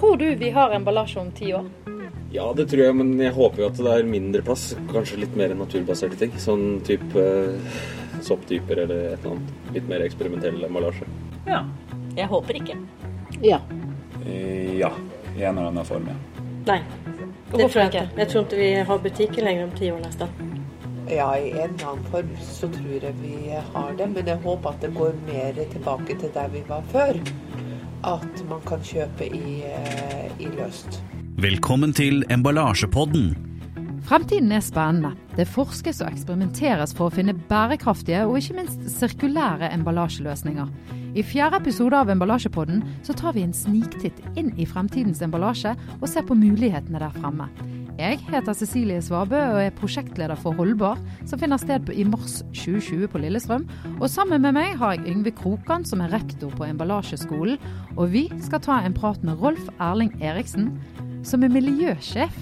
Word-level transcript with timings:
Tror 0.00 0.16
du 0.16 0.34
vi 0.34 0.50
har 0.50 0.70
emballasje 0.72 1.20
om 1.20 1.32
ti 1.32 1.54
år? 1.54 1.66
Ja, 2.32 2.52
det 2.56 2.70
tror 2.70 2.84
jeg, 2.84 2.94
men 2.96 3.18
jeg 3.20 3.34
håper 3.34 3.62
jo 3.62 3.66
at 3.68 3.78
det 3.80 3.92
er 3.92 4.06
mindre 4.08 4.40
plass. 4.46 4.70
Kanskje 4.92 5.18
litt 5.24 5.34
mer 5.36 5.52
naturbaserte 5.58 6.16
ting. 6.16 6.32
Sånn 6.40 6.78
type 6.86 7.20
uh, 7.20 7.80
sopptyper 8.24 8.84
eller 8.84 9.10
et 9.10 9.24
eller 9.24 9.34
annet. 9.34 9.50
Litt 9.74 9.90
mer 9.90 10.04
eksperimentell 10.06 10.62
emballasje. 10.64 11.08
Ja. 11.48 11.64
Jeg 12.16 12.30
håper 12.30 12.60
ikke. 12.62 12.78
Ja. 13.44 13.60
Eh, 14.24 14.78
ja. 14.78 14.92
I 15.36 15.42
en 15.42 15.58
eller 15.58 15.68
annen 15.68 15.84
form, 15.84 16.08
ja. 16.08 16.16
Nei. 16.70 16.80
Det 17.50 17.66
tror 17.66 17.82
jeg 17.82 17.92
ikke. 17.92 18.06
Jeg 18.22 18.32
tror 18.32 18.46
ikke 18.46 18.62
vi 18.62 18.72
har 18.88 19.04
butikker 19.04 19.46
lenger 19.50 19.66
om 19.66 19.76
ti 19.76 19.90
år 19.90 20.00
nesten. 20.04 20.50
Ja, 21.10 21.28
i 21.36 21.50
en 21.50 21.74
eller 21.74 21.92
annen 21.92 22.10
form 22.12 22.34
så 22.46 22.70
tror 22.72 23.06
jeg 23.10 23.14
vi 23.20 23.36
har 23.52 23.94
det. 23.98 24.08
Men 24.14 24.32
jeg 24.32 24.44
håper 24.46 24.72
at 24.72 24.84
det 24.86 24.94
går 24.94 25.18
mer 25.26 25.64
tilbake 25.74 26.18
til 26.22 26.32
der 26.34 26.52
vi 26.54 26.62
var 26.68 26.86
før. 26.94 27.18
At 28.00 28.44
man 28.48 28.62
kan 28.64 28.80
kjøpe 28.80 29.26
i, 29.28 29.60
eh, 29.68 30.30
i 30.40 30.48
løst. 30.56 31.02
Velkommen 31.36 31.92
til 31.92 32.24
Emballasjepodden. 32.30 33.34
Fremtiden 34.08 34.52
er 34.52 34.60
spennende. 34.64 35.12
Det 35.36 35.44
forskes 35.46 36.00
og 36.00 36.08
eksperimenteres 36.08 36.94
for 36.96 37.10
å 37.10 37.14
finne 37.14 37.34
bærekraftige 37.34 38.24
og 38.24 38.38
ikke 38.40 38.56
minst 38.56 38.88
sirkulære 38.88 39.68
emballasjeløsninger. 39.74 40.72
I 41.14 41.22
fjerde 41.22 41.60
episode 41.60 41.98
av 41.98 42.08
Emballasjepodden 42.08 42.82
så 43.02 43.12
tar 43.18 43.34
vi 43.36 43.42
en 43.42 43.52
sniktitt 43.52 44.16
inn 44.38 44.54
i 44.56 44.64
fremtidens 44.64 45.20
emballasje 45.20 45.76
og 46.00 46.08
ser 46.08 46.22
på 46.22 46.38
mulighetene 46.38 47.02
der 47.02 47.12
fremme. 47.20 47.50
Jeg 48.00 48.16
heter 48.30 48.54
Cecilie 48.56 49.02
Svabø 49.04 49.36
og 49.36 49.58
er 49.60 49.74
prosjektleder 49.76 50.38
for 50.40 50.56
Holdbar, 50.56 50.96
som 51.28 51.36
finner 51.40 51.60
sted 51.60 51.90
i 51.92 52.06
mars 52.08 52.38
2020 52.56 53.10
på 53.12 53.20
Lillestrøm. 53.20 53.66
Og 53.98 54.06
sammen 54.08 54.40
med 54.40 54.56
meg 54.56 54.72
har 54.80 54.94
jeg 54.96 55.12
Yngve 55.12 55.34
Krokan, 55.36 55.84
som 55.84 56.00
er 56.00 56.14
rektor 56.14 56.54
på 56.56 56.64
Emballasjeskolen. 56.64 57.60
Og 57.98 58.14
vi 58.14 58.24
skal 58.40 58.64
ta 58.64 58.78
en 58.80 58.96
prat 58.96 59.20
med 59.26 59.36
Rolf 59.44 59.68
Erling 59.76 60.14
Eriksen, 60.24 60.72
som 61.28 61.44
er 61.44 61.52
miljøsjef 61.52 62.32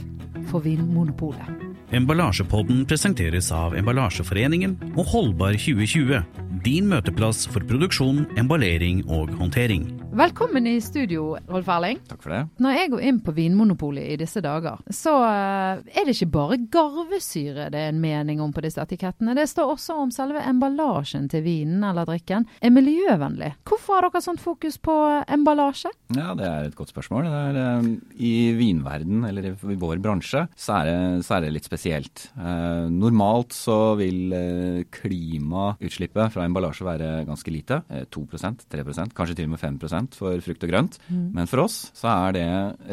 for 0.47 0.63
Vinmonopolet. 0.63 1.51
Emballasjepodden 1.91 2.85
presenteres 2.87 3.51
av 3.51 3.75
Emballasjeforeningen 3.75 4.77
og 4.93 5.11
Holdbar 5.11 5.59
2020. 5.59 6.23
Din 6.63 6.87
møteplass 6.93 7.49
for 7.51 7.67
produksjon, 7.67 8.29
emballering 8.39 9.03
og 9.11 9.35
håndtering. 9.41 9.89
Velkommen 10.19 10.67
i 10.67 10.81
studio, 10.81 11.37
Rolf 11.47 11.69
Erling. 11.69 11.99
Takk 12.09 12.25
for 12.25 12.33
det. 12.35 12.41
Når 12.59 12.73
jeg 12.75 12.89
går 12.91 13.03
inn 13.07 13.19
på 13.23 13.33
Vinmonopolet 13.37 14.03
i 14.11 14.17
disse 14.19 14.41
dager, 14.43 14.81
så 14.91 15.13
eh, 15.23 15.85
er 15.95 16.09
det 16.09 16.17
ikke 16.17 16.27
bare 16.35 16.57
garvesyre 16.75 17.69
det 17.71 17.79
er 17.79 17.93
en 17.93 18.01
mening 18.03 18.41
om 18.43 18.51
på 18.51 18.65
disse 18.65 18.83
etikettene. 18.83 19.37
Det 19.39 19.45
står 19.47 19.71
også 19.77 19.95
om 20.03 20.11
selve 20.11 20.43
emballasjen 20.43 21.29
til 21.31 21.45
vinen 21.47 21.87
eller 21.87 22.09
drikken 22.09 22.49
er 22.59 22.75
miljøvennlig. 22.75 23.53
Hvorfor 23.63 23.78
har 23.97 24.07
dere 24.07 24.23
sånt 24.25 24.43
fokus 24.43 24.79
på 24.83 24.95
emballasje? 25.29 25.93
Ja, 26.17 26.35
Det 26.35 26.47
er 26.47 26.69
et 26.69 26.77
godt 26.79 26.93
spørsmål. 26.93 27.27
Er, 27.27 27.57
eh, 27.57 27.89
I 28.19 28.53
vinverden, 28.57 29.25
eller 29.29 29.51
i 29.51 29.55
vår 29.79 30.01
bransje, 30.03 30.47
så 30.57 30.81
er 30.81 30.85
det, 30.89 31.25
så 31.27 31.37
er 31.37 31.41
det 31.47 31.53
litt 31.53 31.69
spesielt. 31.69 32.29
Eh, 32.39 32.89
normalt 32.91 33.53
så 33.57 33.97
vil 33.99 34.33
eh, 34.33 34.85
klimautslippet 34.91 36.33
fra 36.33 36.45
emballasje 36.45 36.87
være 36.87 37.27
ganske 37.29 37.53
lite. 37.53 37.83
Eh, 37.91 38.05
2 38.11 38.27
3% 38.29 39.15
kanskje 39.15 39.37
til 39.37 39.49
og 39.49 39.55
med 39.55 39.61
5% 39.61 40.15
for 40.19 40.41
frukt 40.45 40.65
og 40.65 40.71
grønt. 40.71 40.99
Men 41.09 41.47
for 41.47 41.65
oss 41.65 41.91
så 41.97 42.11
er 42.29 42.37
det, 42.37 42.49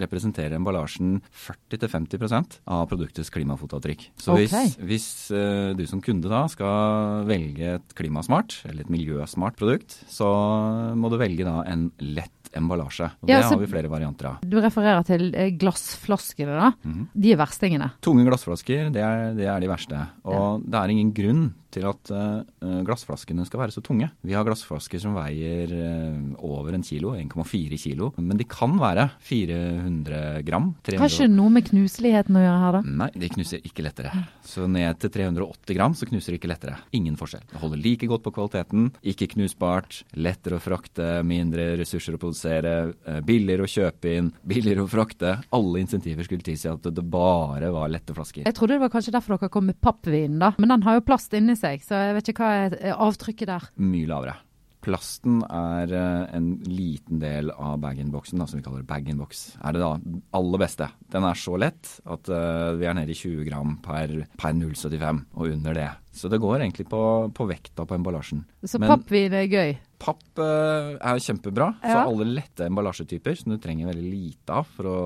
representerer 0.05 0.55
emballasjen 0.57 1.19
40-50% 1.31 2.59
av 2.71 2.85
produktets 2.89 3.31
klimafotavtrykk. 3.33 4.07
Så 4.21 4.35
okay. 4.35 4.47
hvis, 4.47 4.77
hvis 4.89 5.07
eh, 5.35 5.73
du 5.77 5.85
som 5.89 6.01
kunde 6.03 6.31
da 6.31 6.45
skal 6.51 7.25
velge 7.29 7.75
et 7.77 7.95
klimasmart 7.97 8.61
eller 8.69 8.85
et 8.85 8.93
miljøsmart 8.93 9.57
produkt, 9.59 9.97
så 10.11 10.29
må 10.93 11.09
du 11.09 11.17
velge 11.17 11.45
da 11.47 11.61
en 11.71 11.87
lett 11.99 12.31
emballasje. 12.55 13.09
Og 13.23 13.29
Ja, 13.29 13.41
det 13.41 13.49
har 13.49 13.59
vi 13.59 13.67
flere 13.67 13.89
varianter 13.91 14.29
av. 14.29 14.37
Du 14.47 14.55
refererer 14.63 15.03
til 15.07 15.27
eh, 15.35 15.49
glassflaskene, 15.59 16.55
da. 16.55 16.71
Mhm. 16.87 17.07
De 17.13 17.33
er 17.33 17.39
verstingene. 17.41 17.91
Tunge 18.05 18.23
glassflasker, 18.27 18.91
det 18.95 19.03
er, 19.03 19.33
det 19.35 19.49
er 19.51 19.59
de 19.63 19.67
verste. 19.71 20.05
Og 20.23 20.63
det 20.63 20.79
er 20.79 20.93
ingen 20.93 21.11
grunn 21.15 21.45
til 21.75 21.87
at 21.89 22.11
eh, 22.15 22.81
glassflaskene 22.87 23.45
skal 23.47 23.63
være 23.65 23.75
så 23.75 23.83
tunge. 23.85 24.09
Vi 24.25 24.35
har 24.35 24.45
glassflasker 24.47 25.01
som 25.01 25.15
veier 25.17 25.71
eh, 25.75 26.17
over 26.45 26.77
en 26.77 26.85
kilo, 26.85 27.13
1,4 27.17 27.79
kilo. 27.81 28.11
Men 28.17 28.39
de 28.39 28.47
kan 28.49 28.77
være 28.79 29.09
400 29.25 30.43
gram. 30.47 30.71
300 30.85 31.03
Kanskje 31.03 31.29
noe 31.31 31.53
med 31.53 31.67
knuseligheten 31.69 32.39
å 32.39 32.43
gjøre 32.45 32.61
her, 32.63 32.77
da? 32.79 32.95
Nei, 33.03 33.09
de 33.25 33.31
knuser 33.35 33.65
ikke 33.67 33.85
lettere. 33.85 34.13
Så 34.45 34.67
ned 34.71 34.99
til 35.01 35.13
380 35.13 35.77
gram 35.77 35.95
så 35.97 36.07
knuser 36.09 36.33
de 36.33 36.39
ikke 36.39 36.51
lettere. 36.51 36.77
Ingen 36.95 37.17
forskjell. 37.19 37.45
Det 37.51 37.61
holder 37.61 37.81
like 37.83 38.09
godt 38.09 38.25
på 38.25 38.33
kvaliteten, 38.35 38.89
ikke 39.13 39.29
knusbart, 39.35 40.03
lettere 40.17 40.59
å 40.59 40.63
frakte, 40.63 41.09
mindre 41.27 41.71
ressurser 41.81 42.17
å 42.17 42.21
produsere, 42.21 42.75
eh, 43.05 43.21
billigere 43.25 43.65
å 43.65 43.71
kjøpe 43.71 44.15
inn, 44.19 44.31
billigere 44.47 44.85
å 44.85 44.91
frakte. 44.91 45.35
Alle 45.55 45.83
insentiver 45.83 46.27
skulle 46.27 46.45
tilsi 46.45 46.69
at 46.71 46.85
det 46.85 47.05
bare 47.11 47.71
var 47.73 47.91
lette 47.91 48.15
flasker. 48.15 48.45
Jeg 48.45 48.57
trodde 48.57 48.77
det 48.77 48.85
var 48.85 48.93
kanskje 48.93 49.15
derfor 49.15 49.35
dere 49.35 49.53
kom 49.53 49.67
med 49.69 49.79
pappvin, 49.81 50.39
da. 50.39 50.53
Men 50.61 50.75
den 50.75 50.85
har 50.85 50.99
jo 50.99 51.05
plast 51.07 51.33
inni 51.37 51.55
seg, 51.57 51.64
så 51.85 52.01
jeg 52.07 52.17
vet 52.19 52.33
ikke 52.33 52.45
hva 52.45 52.65
er 52.67 52.95
avtrykket 52.95 53.51
der. 53.51 53.69
Mye 53.81 54.09
lavere. 54.09 54.35
Plasten 54.85 55.39
er 55.49 55.89
eh, 55.97 56.35
en 56.37 56.49
liten 56.69 57.17
del 57.21 57.49
av 57.49 57.79
bag-in-boksen, 57.81 58.43
som 58.45 58.59
vi 58.59 58.65
kaller 58.65 58.83
bag-in-box. 58.85 59.39
Er 59.65 59.73
det 59.73 59.81
da 59.81 59.95
aller 60.37 60.61
beste. 60.61 60.89
Den 61.13 61.25
er 61.25 61.39
så 61.41 61.57
lett 61.57 61.95
at 62.05 62.29
uh, 62.29 62.75
vi 62.77 62.85
er 62.85 62.93
nede 62.93 63.15
i 63.15 63.17
20 63.17 63.47
gram 63.47 63.79
per, 63.85 64.13
per 64.37 64.53
0,75 64.53 65.23
og 65.33 65.49
under 65.49 65.79
det. 65.79 65.89
Så 66.13 66.29
det 66.29 66.41
går 66.43 66.59
egentlig 66.59 66.85
på, 66.91 67.01
på 67.33 67.49
vekta 67.49 67.87
på 67.89 67.97
emballasjen. 67.97 68.45
Så 68.61 68.77
Men- 68.79 68.93
pappvin 68.93 69.33
er 69.33 69.49
gøy. 69.49 69.73
Papp 70.05 70.37
eh, 70.37 70.91
er 71.01 71.17
kjempebra 71.23 71.71
for 71.81 71.89
Ja. 71.89 72.03
alle 72.05 72.27
lette 72.35 72.67
emballasjetyper 72.67 73.35
som 73.39 73.53
du 73.53 73.57
trenger 73.57 73.87
veldig 73.89 74.05
lite 74.11 74.53
av 74.53 74.67
for 74.75 74.85
å 74.85 74.99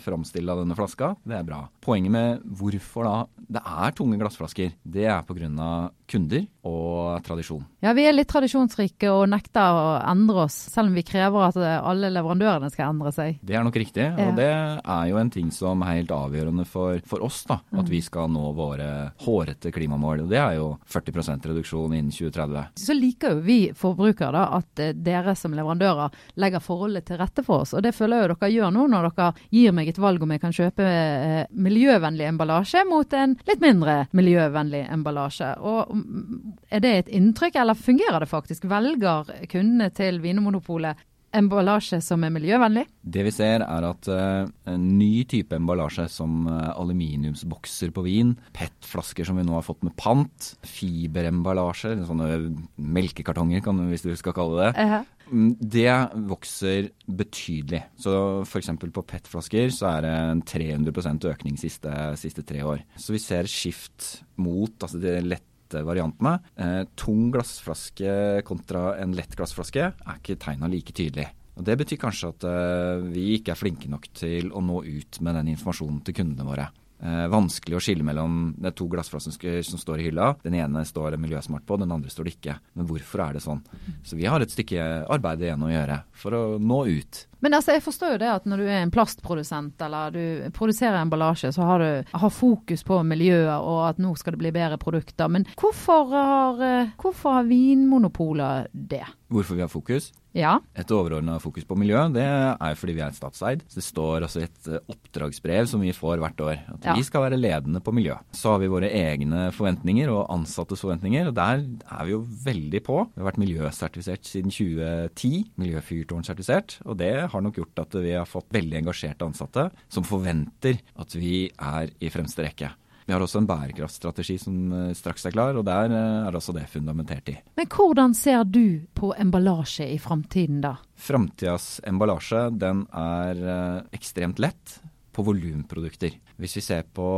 framstille 0.00 0.54
denne 0.56 0.74
flaska. 0.78 1.10
Det 1.26 1.36
er 1.36 1.44
bra. 1.44 1.66
Poenget 1.84 2.10
med 2.14 2.40
hvorfor 2.56 3.04
da 3.04 3.16
det 3.48 3.60
er 3.64 3.92
tunge 3.96 4.18
glassflasker, 4.20 4.72
det 4.84 5.04
er 5.08 5.22
pga. 5.22 5.90
kunder 6.08 6.46
og 6.64 7.22
tradisjon. 7.22 7.64
Ja, 7.82 7.92
vi 7.92 8.06
er 8.08 8.14
litt 8.14 8.28
tradisjonsrike 8.28 9.10
og 9.12 9.28
nekter 9.28 9.60
å 9.76 10.02
endre 10.08 10.44
oss, 10.46 10.54
selv 10.72 10.88
om 10.88 10.94
vi 10.96 11.02
krever 11.04 11.48
at 11.50 11.56
alle 11.84 12.08
leverandørene 12.14 12.70
skal 12.72 12.94
endre 12.94 13.12
seg. 13.12 13.38
Det 13.44 13.54
er 13.56 13.62
nok 13.64 13.74
riktig, 13.76 14.06
Ja. 14.16 14.28
og 14.28 14.36
det 14.36 14.48
er 14.48 15.08
jo 15.10 15.16
en 15.18 15.30
ting 15.30 15.50
som 15.50 15.82
er 15.82 15.96
helt 16.00 16.08
avgjørende 16.08 16.66
for, 16.66 16.98
for 17.04 17.20
oss. 17.22 17.44
da, 17.44 17.60
At 17.72 17.84
Mm. 17.84 17.90
vi 17.90 18.00
skal 18.00 18.28
nå 18.28 18.54
våre 18.54 19.12
hårete 19.20 19.70
klimamål. 19.72 20.22
og 20.22 20.28
Det 20.30 20.38
er 20.38 20.54
jo 20.56 20.78
40% 20.88 21.42
reduksjon 21.44 21.92
innen 21.94 22.10
2030. 22.10 22.68
Så 22.76 22.94
liker 22.98 23.34
jo 23.34 23.40
vi 23.40 23.70
forbrukere 23.72 24.32
da 24.32 24.37
at 24.58 24.82
eh, 24.82 24.94
dere 24.94 25.34
som 25.38 25.54
leverandører 25.56 26.14
legger 26.40 26.62
forholdet 26.64 27.08
til 27.08 27.20
rette 27.20 27.44
for 27.46 27.64
oss. 27.64 27.74
Og 27.76 27.84
det 27.84 27.94
føler 27.96 28.22
jeg 28.22 28.28
jo 28.28 28.34
dere 28.34 28.50
gjør 28.54 28.74
nå 28.74 28.86
når 28.92 29.08
dere 29.10 29.28
gir 29.54 29.74
meg 29.76 29.90
et 29.90 30.00
valg 30.02 30.22
om 30.22 30.34
jeg 30.34 30.42
kan 30.44 30.56
kjøpe 30.56 30.86
eh, 30.86 31.42
miljøvennlig 31.50 32.28
emballasje 32.28 32.84
mot 32.88 33.18
en 33.18 33.36
litt 33.48 33.64
mindre 33.64 33.98
miljøvennlig 34.16 34.84
emballasje. 34.92 35.52
Og 35.60 35.94
mm, 35.94 36.38
Er 36.70 36.84
det 36.84 36.94
et 36.98 37.12
inntrykk, 37.18 37.56
eller 37.56 37.78
fungerer 37.78 38.20
det 38.22 38.30
faktisk? 38.30 38.66
Velger 38.68 39.32
kundene 39.50 39.90
til 39.94 40.20
Vinmonopolet 40.22 41.07
emballasje 41.36 42.00
som 42.04 42.24
er 42.24 42.32
miljøvennlig? 42.34 42.86
Det 43.02 43.24
vi 43.26 43.32
ser 43.34 43.64
er 43.64 43.86
at 43.88 44.08
uh, 44.10 44.48
en 44.70 44.86
ny 44.98 45.24
type 45.28 45.54
emballasje 45.56 46.08
som 46.12 46.46
uh, 46.48 46.72
aluminiumsbokser 46.78 47.92
på 47.94 48.04
vin, 48.06 48.34
PET-flasker 48.56 49.28
som 49.28 49.38
vi 49.40 49.46
nå 49.46 49.56
har 49.56 49.66
fått 49.66 49.84
med 49.86 49.96
pant, 50.00 50.52
fiberemballasje, 50.66 51.94
sånne 52.08 52.30
melkekartonger 52.76 53.64
kan, 53.64 53.80
hvis 53.90 54.06
du 54.06 54.14
skal 54.16 54.36
kalle 54.36 54.68
det, 54.68 54.74
Uh 54.78 54.92
-huh. 54.92 55.04
Det 55.30 56.08
vokser 56.14 56.88
betydelig. 57.06 57.82
Så 58.00 58.42
f.eks. 58.46 58.70
på 58.80 59.02
PET-flasker 59.02 59.68
så 59.74 59.98
er 59.98 60.00
det 60.06 60.14
en 60.14 60.42
300% 60.42 61.28
økning 61.28 61.58
siste, 61.58 62.16
siste 62.16 62.42
tre 62.42 62.62
år. 62.64 62.82
Så 62.96 63.12
vi 63.12 63.18
ser 63.18 63.44
skift 63.44 64.22
mot 64.36 64.72
altså 64.80 64.98
de 64.98 65.20
lette 65.68 65.84
variantene. 65.84 66.40
Eh, 66.56 66.84
tung 66.96 67.30
glassflaske 67.32 68.42
kontra 68.44 68.96
en 68.98 69.14
lett 69.14 69.36
glassflaske 69.36 69.92
er 69.92 70.16
ikke 70.16 70.38
tegna 70.38 70.68
like 70.68 70.92
tydelig. 70.92 71.28
Og 71.58 71.64
Det 71.64 71.76
betyr 71.76 71.98
kanskje 71.98 72.28
at 72.28 72.44
eh, 72.44 73.04
vi 73.12 73.38
ikke 73.38 73.52
er 73.52 73.58
flinke 73.58 73.88
nok 73.90 74.08
til 74.14 74.52
å 74.52 74.60
nå 74.60 74.82
ut 74.84 75.20
med 75.20 75.34
den 75.34 75.48
informasjonen 75.54 76.02
til 76.04 76.14
kundene 76.14 76.46
våre. 76.46 76.68
Eh, 76.98 77.26
vanskelig 77.30 77.78
å 77.78 77.82
skille 77.82 78.02
mellom 78.02 78.56
det 78.58 78.72
er 78.72 78.76
to 78.78 78.88
glassflasker 78.90 79.60
som 79.66 79.78
står 79.78 80.00
i 80.02 80.08
hylla. 80.08 80.32
Den 80.42 80.56
ene 80.58 80.82
står 80.86 81.14
det 81.14 81.20
miljøsmart 81.22 81.66
på, 81.66 81.78
den 81.78 81.92
andre 81.94 82.10
står 82.10 82.26
det 82.26 82.34
ikke. 82.36 82.56
Men 82.74 82.88
hvorfor 82.90 83.22
er 83.22 83.36
det 83.38 83.42
sånn? 83.44 83.62
Så 84.02 84.18
vi 84.18 84.26
har 84.26 84.42
et 84.42 84.54
stykke 84.54 85.04
arbeid 85.06 85.44
igjen 85.46 85.62
å 85.62 85.70
gjøre 85.70 86.00
for 86.18 86.34
å 86.34 86.42
nå 86.58 86.80
ut. 86.88 87.24
Men 87.38 87.54
altså, 87.54 87.76
jeg 87.76 87.84
forstår 87.84 88.16
jo 88.16 88.22
det 88.24 88.30
at 88.32 88.48
når 88.50 88.62
du 88.62 88.66
er 88.66 88.80
en 88.82 88.94
plastprodusent 88.94 89.84
eller 89.86 90.16
du 90.16 90.50
produserer 90.56 90.98
emballasje, 90.98 91.52
så 91.54 91.68
har 91.68 91.84
du 91.84 92.16
har 92.18 92.34
fokus 92.34 92.82
på 92.86 92.98
miljøet 93.06 93.54
og 93.62 93.84
at 93.92 94.02
nå 94.02 94.10
skal 94.18 94.34
det 94.34 94.42
bli 94.42 94.54
bedre 94.56 94.80
produkter. 94.82 95.30
Men 95.30 95.46
hvorfor 95.54 96.10
har, 96.10 96.62
eh, 96.66 96.90
hvorfor 96.98 97.38
har 97.38 97.48
Vinmonopolet 97.48 98.74
det? 98.74 99.06
Hvorfor 99.28 99.58
vi 99.58 99.60
har 99.60 99.68
fokus? 99.68 100.10
Ja. 100.36 100.54
Et 100.78 100.88
overordna 100.94 101.34
fokus 101.42 101.64
på 101.68 101.76
miljø, 101.76 101.98
det 102.14 102.22
er 102.24 102.74
fordi 102.78 102.94
vi 102.96 103.02
er 103.04 103.12
statseid. 103.16 103.60
Så 103.68 103.80
det 103.80 103.84
står 103.84 104.22
altså 104.24 104.40
i 104.40 104.46
et 104.46 104.68
eh, 104.72 104.78
oppdragsbrev 104.92 105.66
som 105.68 105.82
vi 105.84 105.90
får 105.92 106.20
hvert 106.22 106.40
år, 106.44 106.60
at 106.74 106.84
Ja. 106.84 106.94
vi 106.96 107.02
skal 107.04 107.24
være 107.26 107.36
ledende 107.40 107.80
på 107.84 107.92
miljø. 107.92 108.14
Så 108.32 108.52
har 108.54 108.58
vi 108.62 108.70
våre 108.72 108.88
egne 108.88 109.50
forventninger 109.52 110.08
og 110.12 110.30
ansattes 110.32 110.80
forventninger, 110.80 111.28
og 111.28 111.34
der 111.36 111.64
er 111.64 112.04
vi 112.08 112.12
jo 112.14 112.22
veldig 112.44 112.82
på. 112.86 112.98
Vi 113.14 113.20
har 113.22 113.28
vært 113.32 113.42
miljøsertifisert 113.44 114.24
siden 114.24 114.50
2010, 114.54 115.50
miljøfyrtårnsertifisert, 115.58 116.78
og 116.86 116.98
det 117.00 117.12
har 117.32 117.40
nok 117.44 117.56
gjort 117.60 117.78
at 117.84 117.94
vi 118.00 118.12
har 118.16 118.28
fått 118.28 118.48
veldig 118.54 118.80
engasjerte 118.84 119.26
ansatte 119.28 119.68
som 119.92 120.04
forventer 120.08 120.80
at 120.98 121.14
vi 121.18 121.50
er 121.58 121.90
i 122.00 122.08
fremste 122.12 122.44
rekke. 122.46 122.70
Vi 123.08 123.14
har 123.14 123.22
også 123.24 123.40
en 123.40 123.46
bærekraftstrategi 123.48 124.34
som 124.36 124.72
eh, 124.76 124.90
straks 124.92 125.24
er 125.24 125.32
klar, 125.32 125.56
og 125.56 125.64
der 125.64 125.88
eh, 125.96 126.26
er 126.28 126.36
også 126.36 126.52
det 126.52 126.66
fundamentert 126.68 127.30
i. 127.32 127.38
Men 127.56 127.70
hvordan 127.72 128.12
ser 128.12 128.44
du 128.44 128.84
på 128.92 129.14
emballasje 129.16 129.86
i 129.94 129.96
framtiden, 129.96 130.60
da? 130.60 130.74
Framtidas 131.00 131.78
emballasje 131.88 132.42
den 132.60 132.84
er 132.92 133.40
eh, 133.40 133.86
ekstremt 133.96 134.42
lett 134.44 134.76
på 135.16 135.24
volumprodukter. 135.24 136.18
Hvis 136.38 136.58
vi 136.60 136.62
ser 136.62 136.84
på 136.94 137.08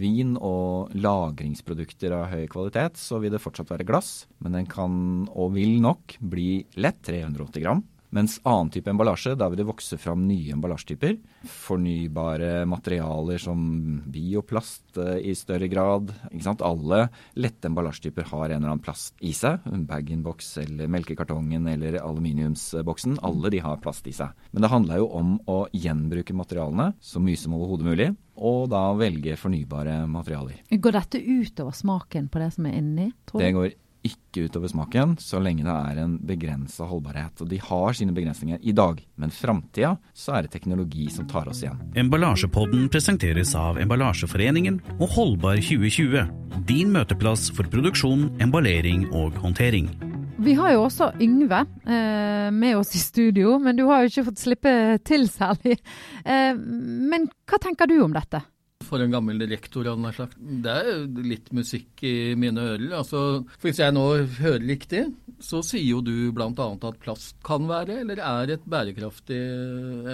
vin 0.00 0.32
og 0.40 0.96
lagringsprodukter 0.96 2.16
av 2.16 2.32
høy 2.32 2.48
kvalitet, 2.50 2.96
så 2.98 3.20
vil 3.20 3.36
det 3.36 3.42
fortsatt 3.44 3.68
være 3.70 3.86
glass, 3.86 4.24
men 4.40 4.56
den 4.56 4.66
kan 4.72 4.96
og 5.28 5.52
vil 5.54 5.76
nok 5.84 6.16
bli 6.32 6.64
lett 6.80 7.04
380 7.04 7.62
gram. 7.62 7.84
Mens 8.10 8.38
annen 8.48 8.70
type 8.72 8.88
emballasje, 8.88 9.34
da 9.36 9.50
vil 9.50 9.60
det 9.60 9.66
vokse 9.68 9.98
fram 10.00 10.22
nye 10.24 10.54
emballasjetyper. 10.54 11.18
Fornybare 11.48 12.62
materialer 12.68 13.40
som 13.42 13.60
bioplast 14.08 14.96
eh, 15.02 15.18
i 15.28 15.34
større 15.36 15.68
grad. 15.68 16.14
Ikke 16.30 16.46
sant? 16.46 16.64
Alle 16.64 17.08
lette 17.36 17.68
emballasjetyper 17.68 18.30
har 18.30 18.46
en 18.46 18.56
eller 18.56 18.72
annen 18.72 18.84
plast 18.84 19.12
i 19.20 19.34
seg. 19.36 19.66
Bag-in-box 19.90 20.54
eller 20.64 20.88
melkekartongen 20.92 21.68
eller 21.68 21.98
aluminiumsboksen. 22.00 23.18
Alle 23.28 23.52
de 23.52 23.60
har 23.64 23.82
plast 23.84 24.08
i 24.08 24.14
seg. 24.16 24.32
Men 24.52 24.64
det 24.64 24.72
handler 24.72 25.02
jo 25.02 25.10
om 25.18 25.34
å 25.44 25.58
gjenbruke 25.76 26.36
materialene 26.36 26.94
så 27.04 27.20
mye 27.20 27.40
som 27.40 27.58
overhodet 27.58 27.90
mulig. 27.90 28.08
Og 28.38 28.70
da 28.72 28.86
velge 28.96 29.36
fornybare 29.36 30.00
materialer. 30.08 30.62
Går 30.70 30.96
dette 30.96 31.20
utover 31.20 31.76
smaken 31.76 32.30
på 32.32 32.40
det 32.40 32.52
som 32.54 32.70
er 32.70 32.80
inni? 32.80 33.10
tror 33.28 33.42
du? 33.42 33.44
Det 33.44 33.52
går 33.56 33.76
ikke 34.06 34.46
utover 34.46 34.70
smaken 34.70 35.16
så 35.22 35.40
lenge 35.42 35.64
det 35.66 35.74
er 35.74 36.00
en 36.02 36.16
begrensa 36.26 36.86
holdbarhet. 36.88 37.42
Og 37.42 37.50
de 37.50 37.60
har 37.62 37.96
sine 37.96 38.14
begrensninger 38.16 38.60
i 38.62 38.74
dag, 38.76 39.00
men 39.18 39.34
framtida 39.34 39.96
så 40.14 40.36
er 40.36 40.46
det 40.46 40.52
teknologi 40.54 41.08
som 41.12 41.28
tar 41.30 41.48
oss 41.50 41.62
igjen. 41.64 41.80
Emballasjepodden 41.98 42.88
presenteres 42.92 43.54
av 43.58 43.80
Emballasjeforeningen 43.82 44.80
og 44.98 45.08
Holdbar 45.16 45.62
2020. 45.62 46.28
Din 46.68 46.92
møteplass 46.94 47.48
for 47.54 47.68
produksjon, 47.70 48.28
emballering 48.42 49.08
og 49.16 49.36
håndtering. 49.42 49.90
Vi 50.38 50.54
har 50.54 50.70
jo 50.70 50.84
også 50.84 51.10
Yngve 51.20 51.64
eh, 51.82 52.50
med 52.54 52.76
oss 52.78 52.94
i 52.94 53.00
studio, 53.02 53.56
men 53.58 53.74
du 53.76 53.88
har 53.88 54.04
jo 54.04 54.12
ikke 54.12 54.28
fått 54.28 54.44
slippe 54.44 54.74
til 55.06 55.26
særlig. 55.30 55.80
Eh, 56.22 56.54
men 56.54 57.26
hva 57.48 57.58
tenker 57.62 57.90
du 57.90 57.96
om 58.04 58.14
dette? 58.14 58.44
For 58.86 59.02
en 59.02 59.12
gammel 59.12 59.42
rektor, 59.50 59.88
hadde 59.90 60.06
jeg 60.06 60.16
sagt. 60.16 60.36
Det 60.38 60.72
er 60.72 61.24
litt 61.26 61.50
musikk 61.56 62.02
i 62.06 62.34
mine 62.38 62.62
ører. 62.62 62.86
Altså, 63.00 63.22
for 63.58 63.68
hvis 63.68 63.80
jeg 63.82 63.94
nå 63.94 64.04
hører 64.38 64.64
riktig, 64.64 65.02
så 65.42 65.60
sier 65.66 65.84
jo 65.84 66.00
du 66.04 66.30
bl.a. 66.34 66.48
at 66.48 67.00
plast 67.02 67.36
kan 67.46 67.66
være, 67.68 68.00
eller 68.04 68.22
er 68.22 68.54
et 68.54 68.64
bærekraftig 68.70 69.40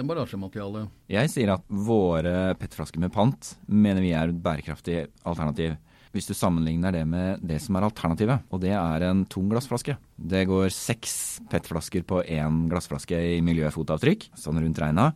emballasjemateriale. 0.01 0.87
Jeg 1.13 1.31
sier 1.31 1.53
at 1.55 1.65
våre 1.69 2.55
PET-flasker 2.59 3.05
med 3.05 3.13
pant 3.15 3.53
mener 3.69 4.03
vi 4.03 4.15
er 4.17 4.33
et 4.33 4.43
bærekraftig 4.43 5.05
alternativ. 5.23 5.77
Hvis 6.15 6.29
du 6.31 6.35
sammenligner 6.35 6.95
det 6.95 7.05
med 7.11 7.41
det 7.45 7.61
som 7.63 7.77
er 7.77 7.87
alternativet, 7.87 8.43
og 8.49 8.61
det 8.63 8.73
er 8.75 9.07
en 9.07 9.25
tung 9.29 9.49
glassflaske. 9.51 9.97
Det 10.15 10.45
går 10.47 10.69
seks 10.71 11.41
PET-flasker 11.51 12.05
på 12.07 12.21
én 12.31 12.65
glassflaske 12.71 13.17
i 13.35 13.41
miljøfotavtrykk, 13.45 14.29
sånn 14.39 14.61
rundt 14.63 14.79
regna. 14.79 15.09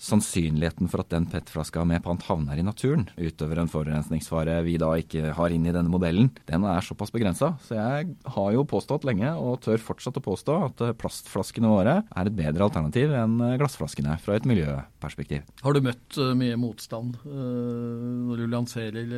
Sannsynligheten 0.00 0.90
for 0.90 1.04
at 1.04 1.12
den 1.14 1.28
PET-flaska 1.30 1.84
med 1.86 2.02
pant 2.04 2.24
havner 2.26 2.58
i 2.58 2.66
naturen, 2.66 3.06
utover 3.14 3.62
en 3.62 3.70
forurensningsfare 3.70 4.58
vi 4.66 4.76
da 4.82 4.90
ikke 5.00 5.34
har 5.38 5.54
inn 5.54 5.68
i 5.68 5.74
denne 5.74 5.92
modellen, 5.92 6.32
den 6.50 6.66
er 6.66 6.84
såpass 6.84 7.14
begrensa. 7.14 7.54
Så 7.64 7.78
jeg 7.78 8.10
har 8.34 8.50
jo 8.56 8.66
påstått 8.68 9.06
lenge, 9.06 9.30
og 9.38 9.62
tør 9.64 9.78
fortsatt 9.82 10.18
å 10.18 10.24
påstå, 10.24 10.58
at 10.66 10.84
plastflaskene 10.98 11.70
våre 11.70 12.00
er 12.02 12.30
et 12.30 12.36
bedre 12.36 12.66
alternativ 12.66 13.14
enn 13.14 13.38
glassflaskene 13.60 14.18
fra 14.24 14.38
et 14.38 14.48
miljøperspektiv. 14.50 15.46
Har 15.62 15.76
du 15.76 15.84
møtt 15.84 16.18
eh, 16.18 16.34
mye 16.38 16.58
motstand 16.60 17.20
eh, 17.22 18.10
når 18.26 18.42
du 18.42 18.50
lanserer 18.50 19.14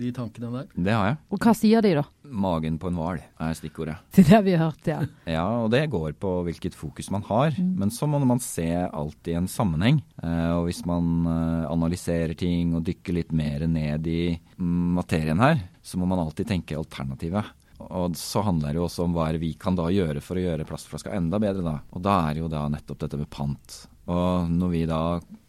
de 0.00 0.12
tankene 0.16 0.52
der? 0.58 0.70
Det 0.74 0.96
har 0.96 1.12
jeg. 1.12 1.20
Og 1.30 1.46
hva 1.46 1.54
sier 1.56 1.86
de, 1.86 1.94
da? 2.00 2.06
Magen 2.30 2.78
på 2.80 2.90
en 2.90 2.98
hval 2.98 3.20
er 3.20 3.56
stikkordet. 3.58 3.98
Det 4.14 4.26
det 4.28 4.40
vi 4.46 4.54
har 4.54 4.70
hørt, 4.70 4.86
ja. 4.86 5.00
Ja, 5.28 5.46
og 5.64 5.70
det 5.74 5.84
går 5.92 6.14
på 6.20 6.32
hvilket 6.46 6.76
fokus 6.78 7.10
man 7.10 7.24
har. 7.28 7.56
Men 7.58 7.90
så 7.94 8.06
må 8.10 8.20
man 8.22 8.42
se 8.42 8.68
alt 8.86 9.30
i 9.30 9.36
en 9.38 9.48
sammenheng. 9.50 10.00
Eh, 10.22 10.50
og 10.56 10.68
hvis 10.68 10.84
man 10.88 11.26
eh, 11.26 11.70
analyserer 11.70 12.36
ting 12.38 12.74
og 12.78 12.84
dykker 12.86 13.16
litt 13.16 13.32
mer 13.36 13.66
ned 13.66 14.06
i 14.10 14.22
mm, 14.56 14.98
materien 15.00 15.42
her, 15.42 15.64
så 15.82 15.98
må 16.00 16.08
man 16.10 16.22
alltid 16.22 16.52
tenke 16.52 16.78
alternativet. 16.78 17.56
Og 17.88 18.16
så 18.18 18.42
handler 18.44 18.74
det 18.74 18.80
jo 18.80 18.86
også 18.86 19.06
om 19.06 19.14
hva 19.16 19.30
vi 19.40 19.54
kan 19.58 19.76
da 19.78 19.88
gjøre 19.92 20.20
for 20.24 20.38
å 20.38 20.44
gjøre 20.44 20.66
plastflaska 20.68 21.14
enda 21.16 21.40
bedre, 21.42 21.64
da. 21.64 21.78
Og 21.96 22.04
da 22.04 22.18
er 22.28 22.42
jo 22.42 22.50
da 22.52 22.66
nettopp 22.70 23.06
dette 23.06 23.20
med 23.20 23.30
pant. 23.32 23.80
Og 24.08 24.50
når 24.50 24.72
vi 24.72 24.86
da 24.88 25.02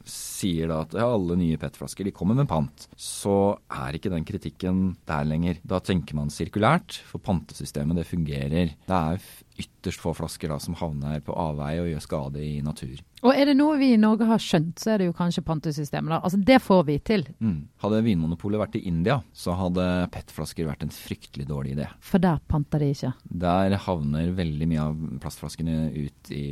sier 0.07 0.71
da 0.71 0.81
at 0.83 0.95
ja, 0.97 1.05
alle 1.05 1.37
nye 1.39 1.59
PET-flasker 1.61 2.07
de 2.07 2.13
kommer 2.15 2.37
med 2.37 2.49
pant, 2.49 2.87
så 2.97 3.55
er 3.71 3.97
ikke 3.97 4.11
den 4.13 4.25
kritikken 4.27 4.81
der 5.07 5.27
lenger. 5.27 5.61
Da 5.63 5.79
tenker 5.83 6.17
man 6.17 6.33
sirkulært, 6.33 6.97
for 7.07 7.23
pantesystemet 7.23 8.01
det 8.01 8.09
fungerer. 8.09 8.73
Det 8.87 8.97
er 8.97 9.21
ytterst 9.61 10.01
få 10.01 10.15
flasker 10.17 10.51
da 10.51 10.57
som 10.61 10.77
havner 10.79 11.21
på 11.25 11.37
avveie 11.37 11.83
og 11.83 11.91
gjør 11.93 12.05
skade 12.07 12.43
i 12.43 12.59
natur. 12.65 12.97
Og 13.21 13.37
er 13.37 13.51
det 13.51 13.53
noe 13.57 13.77
vi 13.77 13.91
i 13.93 13.99
Norge 14.01 14.25
har 14.25 14.41
skjønt, 14.41 14.79
så 14.81 14.95
er 14.95 15.01
det 15.01 15.09
jo 15.11 15.15
kanskje 15.17 15.43
pantesystemet. 15.45 16.17
Altså, 16.17 16.39
Det 16.41 16.57
får 16.61 16.83
vi 16.87 16.97
til. 17.05 17.25
Mm. 17.39 17.69
Hadde 17.83 18.01
Vinmonopolet 18.05 18.61
vært 18.63 18.77
i 18.79 18.83
India, 18.89 19.19
så 19.33 19.53
hadde 19.57 19.85
PET-flasker 20.13 20.65
vært 20.65 20.85
en 20.85 20.93
fryktelig 20.93 21.45
dårlig 21.49 21.75
idé. 21.75 21.87
For 22.01 22.21
der 22.21 22.41
panter 22.49 22.81
de 22.81 22.89
ikke. 22.95 23.13
Der 23.43 23.77
havner 23.85 24.31
veldig 24.37 24.69
mye 24.71 24.87
av 24.87 25.03
plastflaskene 25.21 25.91
ut 25.93 26.31
i 26.33 26.45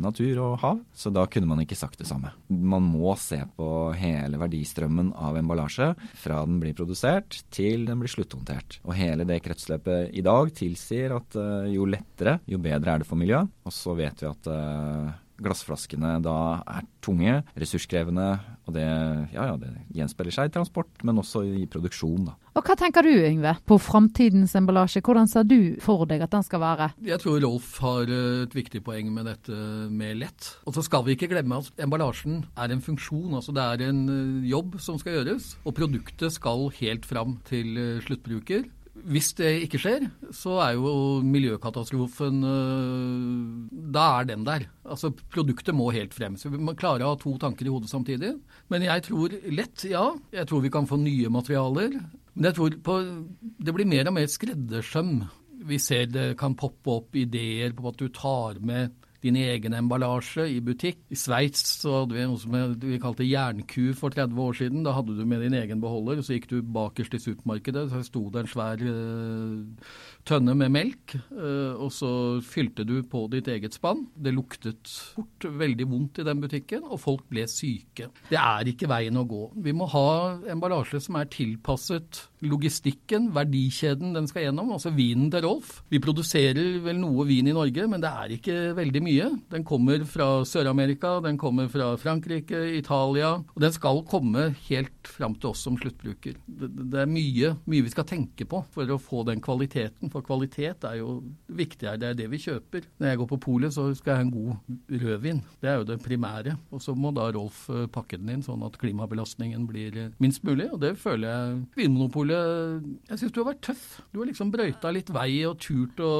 natur 0.00 0.40
og 0.44 0.56
hav, 0.64 0.80
så 0.96 1.12
da 1.12 1.26
kunne 1.28 1.50
man 1.50 1.60
ikke 1.64 1.78
sagt 1.78 2.00
det 2.00 2.08
samme. 2.08 2.32
Man 2.48 2.88
må 2.88 3.12
se 3.20 3.42
på 3.56 3.68
hele 3.96 4.40
verdistrømmen 4.40 5.12
av 5.20 5.36
emballasje 5.36 5.92
fra 6.16 6.40
den 6.48 6.60
blir 6.62 6.76
produsert 6.76 7.42
til 7.52 7.84
den 7.88 8.00
blir 8.00 8.12
slutthåndtert. 8.12 8.80
Og 8.88 8.96
hele 8.96 9.28
det 9.28 9.42
kretsløpet 9.44 10.16
i 10.16 10.24
dag 10.24 10.52
tilsier 10.56 11.12
at 11.18 11.36
eh, 11.40 11.70
jo 11.74 11.84
lettere, 11.88 12.38
jo 12.48 12.60
bedre 12.62 12.96
er 12.96 13.04
det 13.04 13.08
for 13.08 13.20
miljøet. 13.20 13.52
Og 13.66 13.74
så 13.74 13.94
vet 13.98 14.22
vi 14.22 14.30
at 14.30 14.50
eh, 14.52 15.14
glassflaskene 15.42 16.16
da 16.24 16.36
er 16.78 16.86
tunge, 17.04 17.40
ressurskrevende, 17.58 18.28
og 18.66 18.74
det, 18.74 18.86
ja, 19.34 19.46
ja, 19.52 19.54
det 19.60 19.70
gjenspeiler 19.94 20.34
seg 20.34 20.48
i 20.48 20.54
transport, 20.56 20.90
men 21.06 21.20
også 21.22 21.44
i 21.46 21.66
produksjon. 21.70 22.26
Da. 22.26 22.34
Og 22.56 22.64
hva 22.66 22.74
tenker 22.78 23.04
du, 23.04 23.12
Yngve, 23.12 23.52
på 23.68 23.76
framtidens 23.82 24.56
emballasje? 24.58 25.02
Hvordan 25.04 25.28
ser 25.30 25.46
du 25.46 25.76
for 25.84 26.06
deg 26.08 26.24
at 26.24 26.32
den 26.32 26.46
skal 26.46 26.62
være? 26.62 26.88
Jeg 27.04 27.20
tror 27.22 27.38
Rolf 27.44 27.76
har 27.84 28.10
eh, 28.10 28.46
et 28.46 28.56
viktig 28.56 28.80
poeng 28.86 29.12
med 29.14 29.28
dette 29.30 29.58
med 29.92 30.18
lett. 30.22 30.50
Og 30.66 30.74
så 30.74 30.84
skal 30.86 31.04
vi 31.06 31.14
ikke 31.14 31.30
glemme 31.30 31.60
at 31.60 31.84
emballasjen 31.84 32.40
er 32.56 32.72
en 32.72 32.82
funksjon. 32.82 33.36
altså 33.36 33.54
Det 33.54 33.66
er 33.66 33.86
en 33.90 34.02
eh, 34.08 34.48
jobb 34.50 34.80
som 34.82 34.98
skal 34.98 35.20
gjøres. 35.20 35.52
Og 35.68 35.76
produktet 35.76 36.34
skal 36.34 36.70
helt 36.80 37.06
fram 37.06 37.36
til 37.46 37.76
eh, 37.76 38.02
sluttbruker. 38.08 38.66
Hvis 39.06 39.28
det 39.38 39.50
ikke 39.66 39.78
skjer, 39.78 40.04
så 40.34 40.56
er 40.64 40.72
jo 40.74 40.92
miljøkatastrofen 41.22 42.40
øh, 42.42 43.84
Da 43.94 44.06
er 44.18 44.28
den 44.32 44.44
der. 44.46 44.66
Altså 44.82 45.12
Produktet 45.14 45.76
må 45.78 45.92
helt 45.94 46.14
frem. 46.16 46.34
Så 46.40 46.50
vi 46.50 46.58
må 46.58 46.74
klare 46.78 47.06
å 47.06 47.12
ha 47.12 47.20
to 47.20 47.36
tanker 47.42 47.68
i 47.68 47.72
hodet 47.72 47.92
samtidig. 47.92 48.32
Men 48.72 48.86
jeg 48.86 49.06
tror 49.06 49.36
lett, 49.54 49.86
ja. 49.86 50.08
Jeg 50.34 50.50
tror 50.50 50.64
vi 50.64 50.72
kan 50.74 50.90
få 50.90 50.98
nye 50.98 51.30
materialer. 51.30 52.00
Men 52.34 52.50
jeg 52.50 52.58
tror 52.58 52.78
på, 52.82 52.98
det 53.40 53.76
blir 53.76 53.88
mer 53.88 54.10
og 54.10 54.18
mer 54.18 54.30
skreddersøm. 54.30 55.20
Vi 55.66 55.78
ser 55.82 56.10
det 56.10 56.32
kan 56.40 56.58
poppe 56.58 56.98
opp 56.98 57.16
ideer 57.16 57.76
på 57.76 57.86
at 57.92 58.02
du 58.02 58.10
tar 58.10 58.58
med 58.58 59.05
din 59.26 59.38
egen 59.40 59.74
emballasje 59.76 60.46
i 60.54 60.60
butikk. 60.64 61.02
I 61.12 61.18
Sveits 61.18 61.82
hadde 61.84 62.16
vi 62.16 62.26
noe 62.26 62.40
som 62.40 62.56
vi 62.82 62.98
kalte 63.02 63.26
jernku 63.26 63.92
for 63.98 64.14
30 64.14 64.42
år 64.46 64.58
siden. 64.60 64.84
Da 64.86 64.94
hadde 64.96 65.16
du 65.18 65.24
med 65.28 65.42
din 65.44 65.56
egen 65.58 65.82
beholder, 65.82 66.20
og 66.20 66.26
så 66.26 66.36
gikk 66.36 66.48
du 66.52 66.60
bakerst 66.62 67.16
i 67.18 67.22
supermarkedet. 67.22 67.88
Så 67.92 68.02
sto 68.06 68.26
det 68.32 68.44
en 68.44 68.50
svær 68.50 68.82
uh, 68.82 69.92
tønne 70.26 70.56
med 70.58 70.72
melk, 70.74 71.16
uh, 71.32 71.74
og 71.74 71.90
så 71.94 72.10
fylte 72.46 72.86
du 72.86 73.00
på 73.06 73.26
ditt 73.32 73.50
eget 73.52 73.76
spann. 73.76 74.06
Det 74.14 74.34
luktet 74.34 74.92
fort 75.16 75.48
veldig 75.64 75.88
vondt 75.90 76.22
i 76.22 76.28
den 76.28 76.42
butikken, 76.42 76.86
og 76.86 77.02
folk 77.02 77.26
ble 77.32 77.46
syke. 77.50 78.10
Det 78.30 78.40
er 78.40 78.72
ikke 78.72 78.90
veien 78.90 79.18
å 79.18 79.26
gå. 79.28 79.42
Vi 79.66 79.74
må 79.76 79.88
ha 79.92 80.08
emballasje 80.52 81.02
som 81.02 81.18
er 81.20 81.30
tilpasset 81.32 82.26
logistikken, 82.46 83.30
verdikjeden 83.34 84.14
den 84.14 84.28
skal 84.28 84.46
gjennom, 84.46 84.74
altså 84.76 84.92
vinen 84.94 85.30
til 85.32 85.44
Rolf. 85.46 85.80
Vi 85.90 86.00
produserer 86.02 86.78
vel 86.84 87.00
noe 87.00 87.24
vin 87.28 87.48
i 87.48 87.54
Norge, 87.56 87.86
men 87.90 88.02
det 88.02 88.10
er 88.10 88.34
ikke 88.36 88.56
veldig 88.76 89.02
mye 89.02 89.15
mye. 89.16 89.38
Den 89.50 89.64
kommer 89.64 90.04
fra 90.08 90.44
Sør-Amerika, 90.44 91.20
den 91.24 91.38
kommer 91.38 91.68
fra 91.72 91.96
Frankrike, 92.00 92.58
Italia. 92.76 93.36
Og 93.54 93.62
den 93.62 93.72
skal 93.72 94.02
komme 94.08 94.50
helt 94.68 95.08
fram 95.08 95.36
til 95.40 95.52
oss 95.52 95.64
som 95.66 95.76
sluttbruker. 95.80 96.36
Det, 96.46 96.70
det 96.92 97.02
er 97.02 97.10
mye, 97.10 97.54
mye 97.66 97.86
vi 97.86 97.92
skal 97.92 98.06
tenke 98.08 98.46
på 98.48 98.62
for 98.74 98.90
å 98.90 98.98
få 99.00 99.24
den 99.28 99.42
kvaliteten. 99.44 100.10
For 100.12 100.24
kvalitet 100.26 100.84
er 100.88 101.00
jo 101.00 101.20
viktigere. 101.46 101.98
Det 102.00 102.10
er 102.10 102.18
det 102.18 102.28
vi 102.32 102.42
kjøper. 102.42 102.88
Når 103.00 103.10
jeg 103.12 103.20
går 103.22 103.30
på 103.32 103.40
polet, 103.46 103.74
så 103.74 103.88
skal 103.96 104.12
jeg 104.12 104.20
ha 104.20 104.26
en 104.26 104.34
god 104.34 105.02
rødvin. 105.04 105.42
Det 105.62 105.70
er 105.70 105.80
jo 105.80 105.88
det 105.88 105.98
primære. 106.04 106.56
Og 106.74 106.82
så 106.82 106.96
må 106.96 107.12
da 107.16 107.28
Rolf 107.34 107.66
eh, 107.72 107.86
pakke 107.92 108.20
den 108.20 108.34
inn 108.36 108.44
sånn 108.46 108.64
at 108.66 108.78
klimabelastningen 108.80 109.66
blir 109.68 110.00
eh, 110.06 110.12
minst 110.22 110.44
mulig. 110.46 110.68
Og 110.74 110.82
det 110.82 110.96
føler 111.00 111.30
jeg 111.30 111.62
Vinmonopolet 111.76 112.84
Jeg 113.10 113.20
syns 113.20 113.34
du 113.34 113.42
har 113.42 113.50
vært 113.52 113.64
tøff. 113.70 113.86
Du 114.12 114.20
har 114.20 114.30
liksom 114.30 114.52
brøyta 114.52 114.92
litt 114.94 115.10
vei 115.14 115.30
og 115.48 115.58
turt 115.62 116.00
å, 116.02 116.12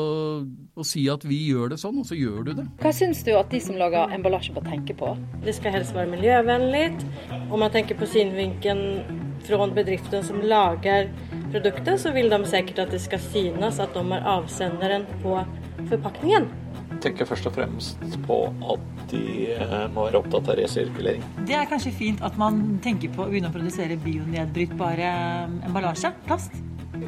å 0.46 0.86
si 0.86 1.06
at 1.12 1.24
vi 1.26 1.42
gjør 1.50 1.74
det 1.74 1.80
sånn, 1.82 2.00
og 2.02 2.08
så 2.08 2.18
gjør 2.18 2.48
du 2.48 2.52
det. 2.60 2.66
Hva 2.86 2.92
syns 2.94 3.24
du 3.26 3.32
at 3.34 3.48
de 3.50 3.58
som 3.58 3.74
lager 3.74 4.12
emballasje 4.14 4.52
bør 4.54 4.62
tenke 4.68 4.94
på? 4.94 5.08
Det 5.42 5.56
skal 5.56 5.72
helst 5.74 5.90
være 5.96 6.06
miljøvennlig. 6.12 6.84
Om 7.50 7.58
man 7.58 7.72
tenker 7.74 7.98
på 7.98 8.06
synvinken 8.06 8.82
fra 9.42 9.66
bedriften 9.74 10.22
som 10.22 10.38
lager 10.38 11.08
produktet, 11.50 11.98
så 11.98 12.12
vil 12.14 12.30
de 12.30 12.38
sikkert 12.46 12.84
at 12.84 12.94
det 12.94 13.00
skal 13.02 13.18
synes 13.24 13.80
at 13.82 13.90
de 13.90 14.04
er 14.14 14.30
avsenderen 14.36 15.08
på 15.24 15.34
forpakningen. 15.90 16.46
Jeg 16.92 17.02
tenker 17.08 17.26
først 17.26 17.50
og 17.50 17.56
fremst 17.58 18.06
på 18.28 18.38
at 18.70 18.86
de 19.10 19.24
eh, 19.56 19.74
må 19.90 20.06
være 20.06 20.22
opptatt 20.22 20.54
av 20.54 20.60
resirkulering. 20.60 21.26
Det 21.42 21.58
er 21.58 21.66
kanskje 21.66 21.90
fint 21.90 22.22
at 22.22 22.38
man 22.38 22.76
tenker 22.86 23.10
på 23.10 23.26
å 23.26 23.32
begynne 23.32 23.50
å 23.50 23.56
produsere 23.56 23.98
bionedbrytbare 24.06 25.10
emballasje, 25.66 26.14
plast. 26.30 26.54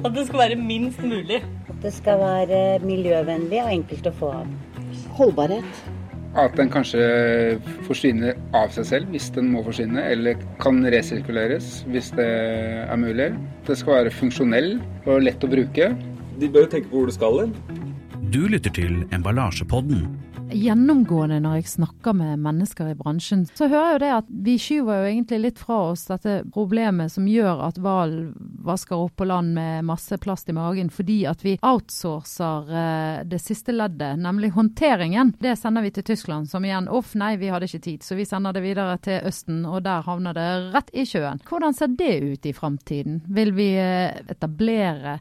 At 0.02 0.10
det 0.10 0.26
skal 0.26 0.42
være 0.42 0.58
minst 0.58 1.06
mulig. 1.06 1.38
At 1.70 1.78
det 1.86 1.94
skal 1.94 2.18
være 2.18 2.64
miljøvennlig 2.82 3.62
og 3.62 3.76
enkelt 3.78 4.10
å 4.10 4.18
få 4.18 4.40
av. 4.42 4.56
Holdbarhet. 5.18 5.80
At 6.38 6.54
den 6.58 6.70
kanskje 6.70 7.00
forsvinner 7.88 8.36
av 8.54 8.70
seg 8.74 8.86
selv 8.86 9.10
hvis 9.14 9.30
den 9.34 9.48
må 9.50 9.64
forsvinne, 9.66 10.04
eller 10.12 10.38
kan 10.62 10.78
resirkuleres 10.94 11.82
hvis 11.90 12.12
det 12.18 12.28
er 12.84 13.00
mulig. 13.00 13.32
Det 13.66 13.78
skal 13.80 14.02
være 14.02 14.14
funksjonell 14.14 14.76
og 15.08 15.24
lett 15.26 15.42
å 15.42 15.50
bruke. 15.50 15.90
De 16.38 16.52
bør 16.52 16.68
jo 16.68 16.72
tenke 16.76 16.92
på 16.92 17.00
hvor 17.00 17.10
det 17.10 17.16
skal 17.18 17.42
hen. 17.42 17.56
Du 18.28 18.44
lytter 18.46 18.74
til 18.76 19.02
Emballasjepodden. 19.16 20.04
Gjennomgående 20.52 21.40
når 21.44 21.58
jeg 21.58 21.72
snakker 21.74 22.16
med 22.16 22.42
mennesker 22.44 22.92
i 22.92 22.96
bransjen, 22.98 23.46
så 23.54 23.68
hører 23.68 23.84
jeg 23.84 23.94
jo 23.94 24.02
det 24.04 24.12
at 24.16 24.30
vi 24.48 24.56
skyver 24.60 25.00
jo 25.00 25.10
egentlig 25.12 25.40
litt 25.42 25.62
fra 25.62 25.78
oss 25.92 26.06
dette 26.08 26.40
problemet 26.54 27.12
som 27.12 27.28
gjør 27.28 27.64
at 27.68 27.80
hval 27.82 28.14
vasker 28.68 28.96
opp 28.98 29.16
på 29.18 29.28
land 29.28 29.54
med 29.56 29.86
masse 29.88 30.18
plast 30.20 30.48
i 30.50 30.56
magen, 30.56 30.90
fordi 30.92 31.18
at 31.30 31.44
vi 31.44 31.56
outsourcer 31.64 32.72
eh, 32.82 33.20
det 33.28 33.40
siste 33.42 33.74
leddet, 33.74 34.18
nemlig 34.20 34.52
håndteringen. 34.56 35.34
Det 35.40 35.56
sender 35.58 35.86
vi 35.86 35.92
til 35.94 36.06
Tyskland, 36.10 36.50
som 36.50 36.64
igjen 36.64 36.90
off, 36.92 37.14
nei, 37.18 37.34
vi 37.40 37.52
hadde 37.52 37.68
ikke 37.68 37.84
tid, 37.84 38.04
så 38.04 38.18
vi 38.18 38.28
sender 38.28 38.56
det 38.56 38.64
videre 38.64 38.98
til 39.04 39.24
Østen, 39.28 39.62
og 39.68 39.82
der 39.86 40.04
havner 40.06 40.36
det 40.36 40.48
rett 40.74 40.92
i 40.92 41.06
sjøen. 41.08 41.40
Hvordan 41.48 41.76
ser 41.76 41.94
det 41.98 42.14
ut 42.24 42.48
i 42.48 42.56
framtiden? 42.56 43.22
Vil 43.32 43.54
vi 43.56 43.70
etablere 43.78 44.48
etablere 44.48 45.20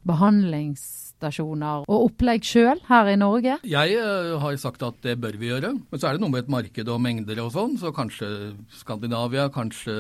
behandlingsstasjoner 1.18 1.86
og 1.88 2.06
opplegg 2.08 2.46
sjøl 2.46 2.80
her 2.88 3.10
i 3.12 3.18
Norge? 3.18 3.58
Jeg 3.66 3.98
uh, 3.98 4.38
har 4.42 4.58
sagt 4.58 4.84
at 4.84 5.02
det 5.04 5.18
bør 5.20 5.38
vi 5.38 5.52
gjøre. 5.52 5.74
Men 5.90 6.00
så 6.00 6.10
er 6.10 6.16
det 6.16 6.22
noe 6.22 6.32
med 6.32 6.46
et 6.46 6.52
marked 6.52 6.88
og 6.88 7.02
mengder 7.02 7.42
og 7.44 7.52
sånn, 7.54 7.78
så 7.78 7.94
kanskje 7.96 8.54
Skandinavia, 8.82 9.50
kanskje 9.54 9.96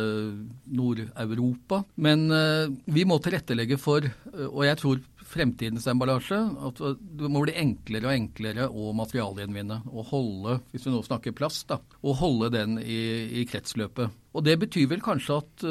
Nord-Europa. 0.67 1.83
Men 1.97 2.29
uh, 2.31 2.67
vi 2.85 3.05
må 3.07 3.19
tilrettelegge 3.19 3.79
for, 3.81 4.05
uh, 4.05 4.49
og 4.49 4.65
jeg 4.67 4.81
tror 4.81 5.05
fremtidens 5.27 5.83
emballasje, 5.91 6.37
at 6.69 6.77
det 7.19 7.27
må 7.27 7.41
bli 7.43 7.57
enklere 7.59 8.07
og 8.07 8.13
enklere 8.13 8.69
å 8.71 8.93
materialgjenvinne. 8.95 9.81
Og 9.91 10.07
holde, 10.13 10.61
hvis 10.71 10.87
vi 10.87 10.93
nå 10.93 11.01
snakker 11.03 11.35
plast, 11.35 11.65
da, 11.67 11.81
å 11.99 12.13
holde 12.15 12.53
den 12.53 12.77
i, 12.79 13.01
i 13.41 13.43
kretsløpet. 13.49 14.15
Og 14.37 14.45
det 14.45 14.55
betyr 14.61 14.87
vel 14.93 15.03
kanskje 15.03 15.39
at 15.41 15.65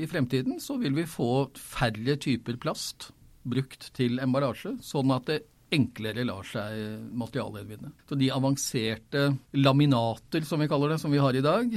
i 0.00 0.06
fremtiden 0.08 0.56
så 0.64 0.78
vil 0.80 0.96
vi 0.96 1.04
få 1.06 1.46
færre 1.60 2.16
typer 2.18 2.56
plast 2.58 3.10
brukt 3.50 3.90
til 3.96 4.20
emballasje, 4.22 4.76
sånn 4.84 5.14
at 5.14 5.30
det 5.30 5.42
enklere 5.74 6.24
lar 6.24 6.46
seg 6.48 6.76
materialgjenvinne. 7.18 7.90
Så 8.08 8.16
de 8.18 8.30
avanserte 8.32 9.24
laminater, 9.56 10.44
som 10.48 10.62
vi 10.62 10.68
kaller 10.70 10.94
det, 10.94 10.98
som 11.02 11.12
vi 11.12 11.20
har 11.20 11.36
i 11.36 11.44
dag, 11.44 11.74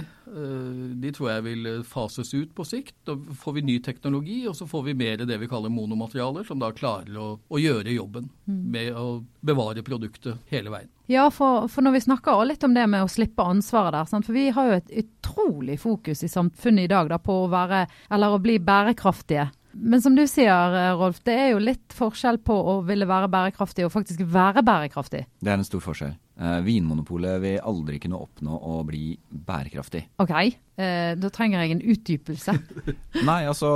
de 1.01 1.12
tror 1.16 1.32
jeg 1.34 1.46
vil 1.50 1.70
fases 1.88 2.32
ut 2.34 2.54
på 2.56 2.66
sikt. 2.68 2.96
Da 3.08 3.18
får 3.18 3.58
vi 3.58 3.66
ny 3.68 3.78
teknologi, 3.84 4.40
og 4.48 4.56
så 4.56 4.68
får 4.70 4.88
vi 4.88 4.98
mer 5.01 5.25
det 5.28 5.40
vi 5.42 5.51
kaller 5.51 5.74
monomaterialer, 5.74 6.48
som 6.48 6.62
da 6.62 6.72
klarer 6.75 7.20
å, 7.20 7.30
å 7.44 7.62
gjøre 7.62 7.98
jobben 7.98 8.32
med 8.46 8.96
å 8.96 9.22
bevare 9.44 9.84
produktet 9.84 10.40
hele 10.51 10.72
veien. 10.72 10.92
Ja, 11.12 11.25
for, 11.34 11.68
for, 11.68 11.84
når 11.84 11.98
vi 11.98 12.06
snakker 12.06 12.46
litt 12.48 12.63
om 12.63 12.75
det 12.78 12.86
med 12.88 13.04
å 13.04 13.12
slippe 13.12 13.44
ansvaret 13.44 13.98
der, 13.98 14.08
sant? 14.08 14.28
for 14.28 14.38
vi 14.38 14.48
har 14.56 14.70
jo 14.70 14.78
et 14.78 14.94
utrolig 15.01 15.75
fokus 15.82 16.24
i 16.24 16.32
samfunnet 16.32 16.88
i 16.88 16.92
dag 16.92 17.12
da, 17.12 17.20
på 17.20 17.42
å 17.44 17.50
være, 17.51 17.84
eller 18.08 18.32
å 18.32 18.40
bli 18.40 18.56
bærekraftige. 18.63 19.50
Men 19.74 20.01
som 20.04 20.16
du 20.18 20.24
sier, 20.28 20.75
Rolf, 21.00 21.22
det 21.28 21.36
er 21.38 21.50
jo 21.54 21.62
litt 21.63 21.96
forskjell 21.96 22.42
på 22.44 22.56
å 22.56 22.75
ville 22.88 23.08
være 23.10 23.30
bærekraftig 23.32 23.86
og 23.88 23.94
faktisk 23.94 24.24
være 24.28 24.63
bærekraftig. 24.68 25.24
Det 25.40 25.51
er 25.51 25.60
en 25.60 25.68
stor 25.68 25.84
forskjell. 25.84 26.13
Eh, 26.42 26.60
Vinmonopolet 26.66 27.42
vil 27.44 27.58
aldri 27.72 28.00
kunne 28.04 28.20
oppnå 28.22 28.58
å 28.58 28.82
bli 28.88 29.16
bærekraftig. 29.32 30.06
OK, 30.24 30.34
eh, 30.42 31.12
da 31.20 31.34
trenger 31.34 31.63
jeg 31.63 31.75
en 31.75 31.84
utdypelse. 31.96 32.58
Nei, 33.30 33.42
altså 33.46 33.72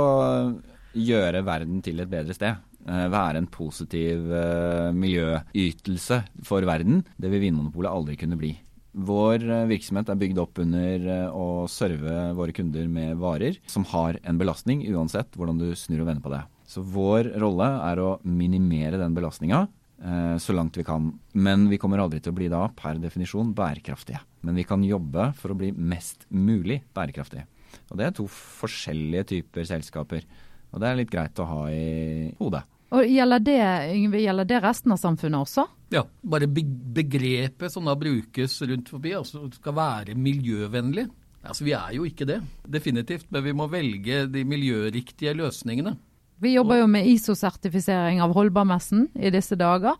gjøre 0.96 1.44
verden 1.46 1.82
til 1.84 2.00
et 2.02 2.10
bedre 2.10 2.36
sted. 2.36 2.62
Eh, 2.86 3.06
være 3.10 3.42
en 3.42 3.48
positiv 3.50 4.30
eh, 4.30 4.92
miljøytelse 4.94 6.20
for 6.46 6.66
verden. 6.68 7.02
Det 7.18 7.32
vil 7.32 7.42
Vinmonopolet 7.48 7.90
aldri 7.90 8.18
kunne 8.20 8.38
bli. 8.38 8.52
Vår 8.96 9.42
eh, 9.44 9.66
virksomhet 9.68 10.08
er 10.08 10.20
bygd 10.20 10.38
opp 10.40 10.60
under 10.62 11.08
å 11.36 11.46
serve 11.68 12.30
våre 12.36 12.54
kunder 12.56 12.88
med 12.88 13.18
varer 13.20 13.58
som 13.68 13.84
har 13.92 14.20
en 14.24 14.38
belastning, 14.40 14.86
uansett 14.94 15.36
hvordan 15.36 15.60
du 15.60 15.68
snur 15.76 16.02
og 16.04 16.08
vender 16.08 16.24
på 16.24 16.32
det. 16.32 16.44
Så 16.66 16.82
vår 16.82 17.34
rolle 17.38 17.66
er 17.86 18.00
å 18.02 18.16
minimere 18.26 18.98
den 18.98 19.14
belastninga 19.14 19.66
eh, 20.02 20.36
så 20.42 20.56
langt 20.56 20.78
vi 20.78 20.84
kan. 20.86 21.12
Men 21.32 21.68
vi 21.70 21.78
kommer 21.82 22.02
aldri 22.02 22.22
til 22.22 22.34
å 22.34 22.38
bli 22.38 22.48
da 22.52 22.64
per 22.74 22.98
definisjon 23.02 23.52
bærekraftige. 23.56 24.22
Men 24.46 24.58
vi 24.58 24.66
kan 24.66 24.84
jobbe 24.84 25.30
for 25.38 25.52
å 25.52 25.58
bli 25.58 25.70
mest 25.76 26.26
mulig 26.30 26.80
bærekraftige. 26.96 27.46
Og 27.90 28.00
det 28.00 28.08
er 28.08 28.16
to 28.16 28.26
forskjellige 28.30 29.28
typer 29.34 29.68
selskaper. 29.68 30.24
Og 30.72 30.82
det 30.82 30.88
er 30.88 30.98
litt 30.98 31.12
greit 31.12 31.38
å 31.42 31.48
ha 31.48 31.60
i 31.70 32.32
hodet. 32.40 32.64
Og 32.94 33.06
Gjelder 33.10 33.42
det, 33.42 33.62
Yngve, 33.96 34.20
gjelder 34.22 34.46
det 34.46 34.62
resten 34.62 34.94
av 34.94 35.00
samfunnet 35.02 35.42
også? 35.42 35.66
Ja, 35.94 36.04
bare 36.22 36.46
begrepet 36.46 37.72
som 37.72 37.86
da 37.86 37.96
brukes 37.98 38.58
rundt 38.62 38.90
forbi, 38.90 39.14
altså 39.18 39.46
skal 39.54 39.74
være 39.76 40.18
miljøvennlig. 40.18 41.06
Altså 41.46 41.66
Vi 41.66 41.74
er 41.78 41.94
jo 41.94 42.06
ikke 42.06 42.26
det, 42.26 42.40
definitivt, 42.66 43.26
men 43.30 43.44
vi 43.44 43.54
må 43.54 43.68
velge 43.70 44.24
de 44.30 44.44
miljøriktige 44.46 45.34
løsningene. 45.38 45.96
Vi 46.42 46.52
jobber 46.52 46.82
jo 46.82 46.86
med 46.90 47.06
ISO-sertifisering 47.08 48.20
av 48.20 48.34
holdbarmessen 48.36 49.06
i 49.16 49.30
disse 49.32 49.56
dager. 49.56 49.96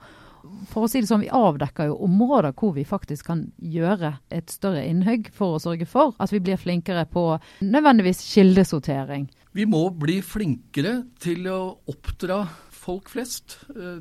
For 0.71 0.85
å 0.85 0.91
si 0.91 1.01
det 1.01 1.09
sånn, 1.09 1.25
Vi 1.25 1.33
avdekker 1.33 1.89
jo 1.91 2.03
områder 2.07 2.53
hvor 2.55 2.75
vi 2.77 2.85
faktisk 2.85 3.27
kan 3.27 3.47
gjøre 3.59 4.19
et 4.31 4.51
større 4.51 4.85
innhugg 4.87 5.31
for 5.35 5.57
å 5.57 5.63
sørge 5.63 5.87
for 5.87 6.15
at 6.23 6.31
vi 6.31 6.43
blir 6.43 6.61
flinkere 6.61 7.07
på 7.11 7.39
nødvendigvis 7.63 8.23
kildesortering. 8.35 9.27
Vi 9.57 9.65
må 9.65 9.89
bli 9.91 10.21
flinkere 10.21 11.07
til 11.19 11.49
å 11.49 11.79
oppdra 11.89 12.43
folk 12.87 13.11
flest 13.11 13.59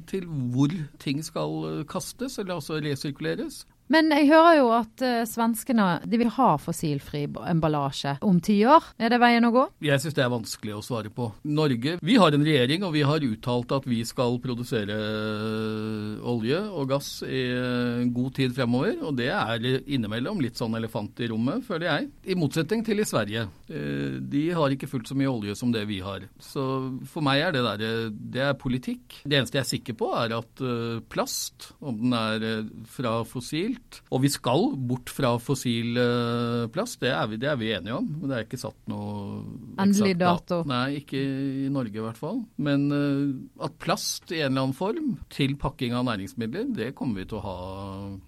til 0.08 0.28
hvor 0.54 0.70
ting 1.02 1.24
skal 1.26 1.86
kastes, 1.90 2.38
eller 2.40 2.60
altså 2.60 2.78
resirkuleres. 2.86 3.64
Men 3.94 4.10
jeg 4.10 4.32
hører 4.32 4.56
jo 4.58 4.70
at 4.74 5.02
uh, 5.06 5.24
svenskene 5.30 5.86
de 6.10 6.18
vil 6.18 6.32
ha 6.34 6.56
fossilfri 6.58 7.26
emballasje 7.52 8.16
om 8.26 8.40
ti 8.44 8.58
år. 8.66 8.88
Er 8.98 9.14
det 9.14 9.20
veien 9.22 9.46
å 9.46 9.52
gå? 9.54 9.66
Jeg 9.86 10.02
syns 10.02 10.16
det 10.18 10.24
er 10.26 10.32
vanskelig 10.34 10.74
å 10.74 10.82
svare 10.86 11.12
på. 11.14 11.28
Norge 11.46 11.98
vi 12.02 12.18
har 12.18 12.34
en 12.34 12.46
regjering, 12.46 12.86
og 12.88 12.96
vi 12.96 13.04
har 13.06 13.26
uttalt 13.26 13.76
at 13.78 13.86
vi 13.90 14.00
skal 14.08 14.40
produsere 14.42 14.96
olje 16.26 16.62
og 16.66 16.90
gass 16.90 17.10
i 17.28 17.44
god 18.14 18.34
tid 18.40 18.56
fremover. 18.58 18.98
Og 19.06 19.20
det 19.20 19.30
er 19.34 19.68
innimellom 19.86 20.42
litt 20.42 20.58
sånn 20.58 20.78
elefant 20.80 21.22
i 21.22 21.30
rommet, 21.30 21.62
føler 21.68 21.90
jeg. 21.92 22.10
I 22.34 22.40
motsetning 22.40 22.82
til 22.86 23.04
i 23.04 23.08
Sverige. 23.08 23.46
De 23.70 24.44
har 24.58 24.74
ikke 24.74 24.90
fullt 24.90 25.12
så 25.12 25.18
mye 25.18 25.32
olje 25.32 25.58
som 25.58 25.74
det 25.74 25.86
vi 25.90 26.02
har. 26.06 26.26
Så 26.42 26.66
for 27.12 27.26
meg 27.26 27.44
er 27.46 27.56
det 27.56 27.64
der 27.66 28.10
det 28.10 28.44
er 28.50 28.58
politikk. 28.60 29.22
Det 29.24 29.40
eneste 29.40 29.60
jeg 29.60 29.66
er 29.66 29.72
sikker 29.76 30.00
på, 30.00 30.10
er 30.18 30.38
at 30.40 30.66
plast, 31.12 31.72
om 31.86 32.02
den 32.02 32.18
er 32.18 32.48
fra 32.90 33.20
fossil 33.30 33.75
og 34.12 34.24
vi 34.24 34.32
skal 34.32 34.70
bort 34.90 35.12
fra 35.14 35.36
fossil 35.42 35.98
plast, 36.74 37.00
det 37.04 37.12
er, 37.12 37.26
vi, 37.32 37.40
det 37.42 37.50
er 37.52 37.60
vi 37.60 37.72
enige 37.76 37.98
om. 37.98 38.08
Men 38.20 38.32
det 38.32 38.38
er 38.38 38.48
ikke 38.48 38.62
satt 38.62 38.78
noe 38.92 39.44
Endelig 39.82 40.16
dato? 40.20 40.62
Nei, 40.68 41.02
ikke 41.02 41.20
i 41.20 41.70
Norge 41.74 42.00
i 42.00 42.04
hvert 42.04 42.20
fall. 42.20 42.42
Men 42.62 42.88
at 43.64 43.78
plast 43.82 44.32
i 44.32 44.42
en 44.42 44.54
eller 44.54 44.68
annen 44.68 44.78
form 44.78 45.16
til 45.34 45.56
pakking 45.60 45.96
av 45.98 46.06
næringsmidler, 46.08 46.70
det 46.76 46.94
kommer 46.98 47.22
vi 47.22 47.28
til 47.30 47.40
å 47.40 47.46
ha 47.46 47.58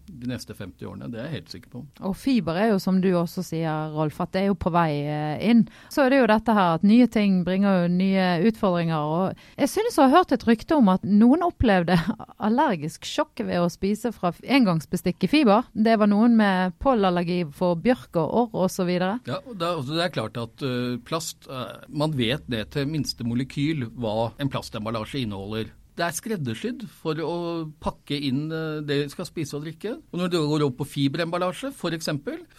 de 0.08 0.30
neste 0.30 0.56
50 0.56 0.88
årene. 0.88 1.10
Det 1.12 1.20
er 1.22 1.28
jeg 1.28 1.36
helt 1.38 1.54
sikker 1.54 1.74
på. 1.74 1.84
Og 2.08 2.16
fiber 2.18 2.58
er 2.60 2.72
jo, 2.72 2.80
som 2.82 3.00
du 3.04 3.10
også 3.18 3.44
sier, 3.46 3.92
Rolf, 3.94 4.20
at 4.24 4.34
det 4.34 4.44
er 4.44 4.50
jo 4.52 4.58
på 4.60 4.72
vei 4.74 4.92
eh, 5.04 5.44
inn. 5.50 5.66
Så 5.94 6.04
er 6.04 6.14
det 6.14 6.22
jo 6.22 6.30
dette 6.32 6.56
her 6.58 6.78
at 6.78 6.86
nye 6.88 7.08
ting 7.12 7.42
bringer 7.48 7.84
jo 7.84 7.92
nye 7.94 8.28
utfordringer. 8.50 9.14
Og 9.18 9.60
jeg 9.60 9.72
synes 9.72 9.98
jeg 9.98 10.08
har 10.08 10.16
hørt 10.22 10.36
et 10.36 10.48
rykte 10.48 10.78
om 10.78 10.92
at 10.94 11.06
noen 11.08 11.46
opplevde 11.48 11.98
allergisk 12.48 13.08
sjokk 13.08 13.44
ved 13.46 13.62
å 13.62 13.72
spise 13.72 14.14
fra 14.16 14.34
engangsbestikk 14.44 15.28
i 15.28 15.32
fiber. 15.32 15.37
Det 15.46 15.96
var 16.02 16.10
noen 16.10 16.38
med 16.40 16.78
pollenallergi 16.82 17.42
for 17.56 17.78
bjørk 17.82 18.18
og 18.22 18.36
orr 18.42 18.68
osv. 18.68 18.92
Ja, 18.98 19.18
det, 19.28 19.68
er, 19.68 19.82
det 19.88 20.04
er 20.06 20.14
klart 20.14 20.40
at 20.42 20.64
uh, 20.66 20.98
plast 21.08 21.50
uh, 21.52 21.84
Man 21.90 22.16
vet 22.18 22.48
det 22.52 22.70
til 22.76 22.88
minste 22.90 23.28
molekyl 23.28 23.88
hva 23.98 24.32
en 24.42 24.52
plastemballasje 24.52 25.24
inneholder. 25.26 25.74
Det 25.98 26.06
er 26.06 26.14
skreddersydd 26.14 26.84
for 27.00 27.18
å 27.26 27.36
pakke 27.82 28.18
inn 28.28 28.46
uh, 28.54 28.84
det 28.86 29.00
vi 29.02 29.08
skal 29.10 29.26
spise 29.26 29.58
og 29.58 29.66
drikke. 29.66 29.96
Og 30.14 30.22
Når 30.22 30.34
det 30.34 30.42
går 30.52 30.66
opp 30.68 30.78
på 30.82 30.90
fiberemballasje 30.92 31.72
f.eks., 31.74 32.12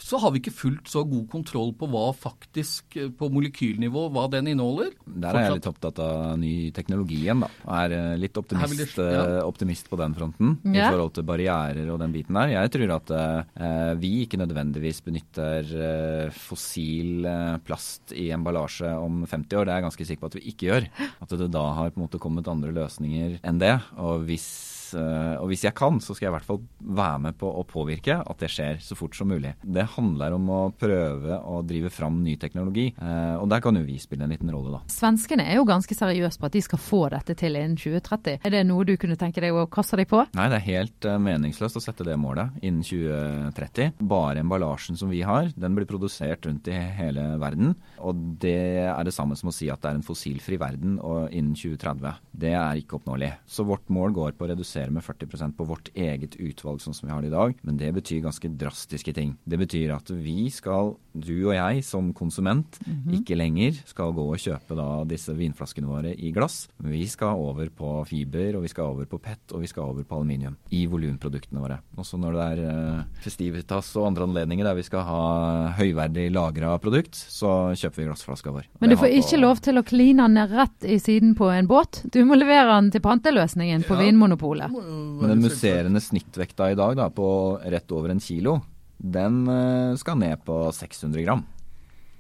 så 0.09 0.19
har 0.23 0.33
vi 0.35 0.43
ikke 0.43 0.55
fullt 0.55 0.91
så 0.91 1.05
god 1.07 1.29
kontroll 1.31 1.71
på 1.79 1.87
hva 1.93 2.09
faktisk 2.17 2.99
på 3.19 3.29
molekylnivå 3.33 4.09
hva 4.15 4.27
den 4.33 4.51
inneholder. 4.53 4.95
Der 5.07 5.37
er 5.37 5.47
jeg 5.47 5.59
litt 5.61 5.69
opptatt 5.71 6.01
av 6.03 6.35
ny 6.41 6.71
teknologi 6.75 7.21
igjen, 7.23 7.45
da. 7.45 7.51
Og 7.69 7.73
er 7.77 8.19
litt 8.21 8.41
optimist, 8.41 8.99
det, 8.99 9.07
ja. 9.13 9.25
optimist 9.47 9.91
på 9.91 9.99
den 10.01 10.17
fronten 10.17 10.57
ja. 10.67 10.89
i 10.89 10.89
forhold 10.89 11.15
til 11.19 11.27
barrierer 11.29 11.93
og 11.93 12.01
den 12.03 12.15
biten 12.15 12.39
der. 12.39 12.55
Jeg 12.57 12.73
tror 12.75 12.95
at 12.97 13.15
eh, 13.15 13.93
vi 14.01 14.13
ikke 14.25 14.41
nødvendigvis 14.41 15.03
benytter 15.07 15.73
eh, 15.89 16.35
fossil 16.35 17.27
plast 17.67 18.15
i 18.17 18.29
emballasje 18.35 18.91
om 18.99 19.23
50 19.29 19.61
år. 19.61 19.69
Det 19.69 19.75
er 19.75 19.81
jeg 19.81 19.89
ganske 19.89 20.09
sikker 20.11 20.25
på 20.25 20.33
at 20.33 20.39
vi 20.39 20.45
ikke 20.53 20.71
gjør. 20.71 20.89
At 21.25 21.37
det 21.39 21.51
da 21.55 21.65
har 21.79 21.93
på 21.93 22.01
en 22.01 22.07
måte 22.07 22.23
kommet 22.23 22.51
andre 22.51 22.73
løsninger 22.75 23.28
enn 23.43 23.61
det. 23.61 23.77
Og 23.97 24.25
hvis 24.29 24.49
og 24.99 25.49
hvis 25.51 25.67
jeg 25.67 25.77
kan, 25.77 26.01
så 26.03 26.15
skal 26.15 26.29
jeg 26.29 26.33
i 26.33 26.37
hvert 26.39 26.49
fall 26.49 26.63
være 26.79 27.23
med 27.29 27.39
på 27.41 27.51
å 27.51 27.65
påvirke 27.69 28.19
at 28.23 28.43
det 28.43 28.51
skjer 28.53 28.81
så 28.83 28.97
fort 28.99 29.17
som 29.17 29.29
mulig. 29.31 29.55
Det 29.63 29.85
handler 29.95 30.37
om 30.37 30.49
å 30.53 30.61
prøve 30.79 31.39
å 31.39 31.61
drive 31.67 31.91
fram 31.93 32.21
ny 32.25 32.37
teknologi, 32.41 32.89
eh, 32.95 33.35
og 33.39 33.49
der 33.51 33.63
kan 33.65 33.77
jo 33.79 33.85
vi 33.87 33.99
spille 34.01 34.27
en 34.27 34.33
liten 34.33 34.51
rolle, 34.53 34.79
da. 34.79 34.81
Svenskene 34.93 35.47
er 35.49 35.59
jo 35.59 35.67
ganske 35.69 35.97
seriøse 35.97 36.41
på 36.41 36.49
at 36.49 36.57
de 36.57 36.63
skal 36.65 36.83
få 36.83 37.03
dette 37.15 37.37
til 37.39 37.59
innen 37.59 37.77
2030. 37.79 38.41
Er 38.45 38.55
det 38.55 38.65
noe 38.69 38.87
du 38.89 38.95
kunne 39.01 39.19
tenke 39.21 39.43
deg 39.45 39.57
å 39.57 39.67
kaste 39.71 39.99
deg 40.01 40.09
på? 40.11 40.25
Nei, 40.39 40.49
det 40.53 40.61
er 40.61 40.67
helt 40.69 41.09
eh, 41.09 41.21
meningsløst 41.29 41.81
å 41.81 41.85
sette 41.85 42.07
det 42.07 42.19
målet 42.21 42.57
innen 42.63 42.85
2030. 42.87 43.99
Bare 44.09 44.43
emballasjen 44.43 44.99
som 44.99 45.13
vi 45.13 45.23
har, 45.27 45.51
den 45.57 45.77
blir 45.77 45.89
produsert 45.89 46.47
rundt 46.47 46.71
i 46.71 46.77
hele 46.99 47.31
verden. 47.41 47.75
Og 47.99 48.19
det 48.43 48.85
er 48.87 49.05
det 49.07 49.15
samme 49.17 49.37
som 49.39 49.51
å 49.51 49.55
si 49.55 49.71
at 49.73 49.83
det 49.83 49.93
er 49.93 49.99
en 49.99 50.07
fossilfri 50.07 50.59
verden 50.61 50.99
og 51.03 51.33
innen 51.35 51.57
2030. 51.59 52.23
Det 52.39 52.55
er 52.55 52.81
ikke 52.81 52.99
oppnåelig. 53.01 53.33
Så 53.49 53.67
vårt 53.69 53.89
mål 53.93 54.15
går 54.17 54.37
på 54.39 54.47
å 54.47 54.51
redusere 54.53 54.78
redusere 54.79 54.91
med 54.91 55.03
40% 55.03 55.57
på 55.57 55.65
vårt 55.65 55.91
eget 55.95 56.37
utvalg 56.37 56.81
sånn 56.81 56.95
som 56.95 57.09
vi 57.09 57.15
har 57.15 57.23
det 57.23 57.29
i 57.29 57.35
dag. 57.35 57.55
Men 57.63 57.79
det 57.79 57.93
betyr 57.97 58.23
ganske 58.23 58.49
drastiske 58.49 59.13
ting. 59.15 59.37
Det 59.45 59.59
betyr 59.59 59.95
at 59.95 60.11
vi 60.11 60.51
skal, 60.51 60.97
du 61.13 61.49
og 61.49 61.55
jeg 61.55 61.85
som 61.85 62.13
konsument, 62.13 62.79
mm 62.87 62.95
-hmm. 62.95 63.15
ikke 63.21 63.37
lenger 63.37 63.73
skal 63.87 64.13
gå 64.13 64.23
og 64.33 64.39
kjøpe 64.39 64.77
da 64.77 65.05
disse 65.05 65.33
vinflaskene 65.35 65.87
våre 65.87 66.15
i 66.15 66.33
glass. 66.33 66.69
Vi 66.79 67.07
skal 67.07 67.37
over 67.37 67.69
på 67.69 68.05
fiber, 68.07 68.57
og 68.57 68.63
vi 68.63 68.69
skal 68.69 68.85
over 68.85 69.05
på 69.05 69.19
PET, 69.19 69.53
og 69.53 69.61
vi 69.61 69.67
skal 69.67 69.83
over 69.83 70.05
på 70.05 70.17
aluminium 70.17 70.57
i 70.71 70.87
volumproduktene 70.87 71.61
våre. 71.61 71.79
Også 71.97 72.19
når 72.19 72.33
det 72.33 72.53
er 72.53 72.99
uh, 72.99 73.05
festivitas 73.21 73.97
og 73.97 74.07
andre 74.07 74.25
anledninger 74.25 74.65
der 74.65 74.75
vi 74.75 74.83
skal 74.83 75.01
ha 75.01 75.73
høyverdig 75.79 76.33
lagra 76.33 76.79
produkt, 76.79 77.15
så 77.15 77.75
kjøper 77.75 77.97
vi 77.97 78.05
glassflaska 78.05 78.51
vår. 78.51 78.65
Men 78.81 78.91
du 78.91 78.97
får 78.97 79.09
ikke 79.09 79.37
lov 79.41 79.57
til 79.61 79.79
å 79.79 79.83
kline 79.83 80.29
den 80.29 80.49
rett 80.49 80.85
i 80.85 80.99
siden 80.99 81.35
på 81.35 81.51
en 81.51 81.67
båt. 81.67 82.03
Du 82.13 82.25
må 82.25 82.35
levere 82.35 82.75
den 82.77 82.91
til 82.91 83.01
panteløsningen 83.01 83.83
på 83.89 83.97
ja. 83.97 84.05
Vinmonopolet. 84.05 84.68
Men 84.73 85.33
den 85.35 85.45
musserende 85.45 86.03
snittvekta 86.03 86.71
i 86.73 86.79
dag 86.79 86.97
da, 86.99 87.09
på 87.15 87.29
rett 87.65 87.95
over 87.95 88.13
en 88.13 88.23
kilo, 88.23 88.59
den 88.99 89.45
eh, 89.53 89.95
skal 90.01 90.19
ned 90.21 90.45
på 90.47 90.61
600 90.75 91.25
gram. 91.25 91.45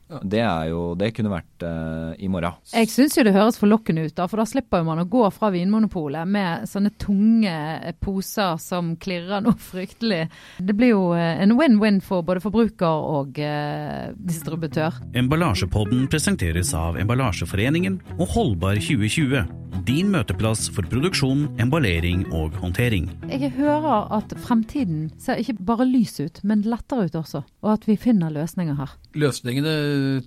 Det, 0.09 0.41
jo, 0.71 0.95
det 0.97 1.11
kunne 1.17 1.33
vært 1.33 1.65
uh, 1.67 2.15
i 2.17 2.31
morgen. 2.33 2.57
Jeg 2.73 2.88
syns 2.88 3.17
jo 3.19 3.25
det 3.27 3.35
høres 3.37 3.59
forlokkende 3.61 4.07
ut, 4.07 4.15
da, 4.17 4.25
for 4.31 4.41
da 4.41 4.47
slipper 4.49 4.87
man 4.87 5.03
å 5.03 5.07
gå 5.09 5.27
fra 5.35 5.50
Vinmonopolet 5.53 6.29
med 6.29 6.65
sånne 6.71 6.95
tunge 7.00 7.53
poser 8.00 8.57
som 8.62 8.95
klirrer 9.00 9.45
noe 9.45 9.59
fryktelig. 9.71 10.25
Det 10.65 10.77
blir 10.79 10.95
jo 10.95 11.05
uh, 11.12 11.21
en 11.43 11.57
win-win 11.61 12.00
for 12.05 12.25
både 12.27 12.43
forbruker 12.45 13.09
og 13.19 13.41
uh, 13.43 14.09
distributør. 14.17 14.97
Emballasjepodden 15.19 16.09
presenteres 16.09 16.73
av 16.77 16.97
Emballasjeforeningen 17.00 18.00
og 18.17 18.29
Holdbar 18.33 18.81
2020. 18.81 19.45
Din 19.88 20.11
møteplass 20.12 20.67
for 20.73 20.87
produksjon, 20.88 21.47
emballering 21.61 22.25
og 22.37 22.57
håndtering. 22.61 23.07
Jeg 23.29 23.53
hører 23.57 24.09
at 24.17 24.33
fremtiden 24.45 25.09
ser 25.21 25.41
ikke 25.41 25.59
bare 25.69 25.87
lys 25.88 26.19
ut, 26.21 26.41
men 26.49 26.65
lettere 26.67 27.07
ut 27.09 27.17
også. 27.21 27.45
Og 27.65 27.71
at 27.73 27.87
vi 27.88 27.97
finner 28.00 28.33
løsninger 28.33 28.77
her. 28.79 28.97
Løsningene 29.19 29.75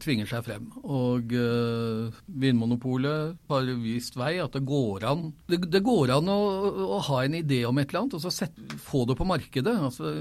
tvinger 0.01 0.30
seg 0.30 0.46
frem. 0.46 0.70
Og 0.82 1.34
uh, 1.36 2.22
Vinmonopolet 2.42 3.38
har 3.51 3.72
vist 3.84 4.18
vei 4.20 4.36
at 4.44 4.56
det 4.56 4.63
går 4.68 5.06
an 5.10 5.28
Det, 5.50 5.62
det 5.72 5.84
går 5.86 6.16
an 6.18 6.32
å, 6.32 6.40
å, 6.88 7.00
ha 7.10 7.22
en 7.25 7.38
idé 7.42 7.63
om 7.68 7.78
et 7.82 7.90
eller 7.90 8.04
annet, 8.04 8.18
og 8.18 8.25
så 8.25 8.34
set, 8.34 8.58
få 8.82 9.06
det 9.10 9.18
på 9.20 9.28
markedet. 9.28 9.75
Altså, 9.90 10.13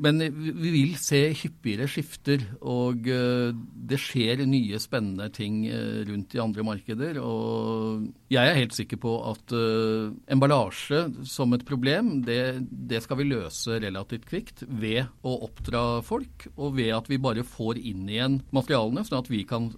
men 0.00 0.20
vi 0.32 0.70
vil 0.72 0.94
se 1.00 1.18
hyppigere 1.36 1.86
skifter, 1.90 2.42
og 2.64 3.04
eh, 3.10 3.50
det 3.90 3.98
skjer 4.00 4.42
nye 4.48 4.80
spennende 4.80 5.28
ting 5.34 5.62
eh, 5.68 6.00
rundt 6.08 6.36
i 6.36 6.40
andre 6.40 6.64
markeder. 6.64 7.18
Og 7.20 8.06
jeg 8.32 8.40
er 8.40 8.56
helt 8.56 8.76
sikker 8.76 9.00
på 9.02 9.12
at 9.28 9.52
uh, 9.52 10.12
emballasje 10.30 11.02
som 11.28 11.52
et 11.56 11.64
problem, 11.68 12.20
det, 12.24 12.62
det, 12.70 13.02
skal 13.04 13.18
vi 13.20 13.28
løse 13.28 13.80
relativt 13.82 14.28
kvikt 14.30 14.64
ved 14.68 15.10
å 15.26 15.36
oppdra 15.48 15.84
folk, 16.06 16.48
og 16.56 16.78
ved 16.78 16.94
at 16.96 17.10
vi 17.10 17.20
bare 17.20 17.44
får 17.44 17.80
inn 17.82 18.08
igjen 18.08 18.40
materialene, 18.54 19.04
sånn 19.06 19.20
at 19.20 19.30
vi 19.32 19.42
kan 19.48 19.72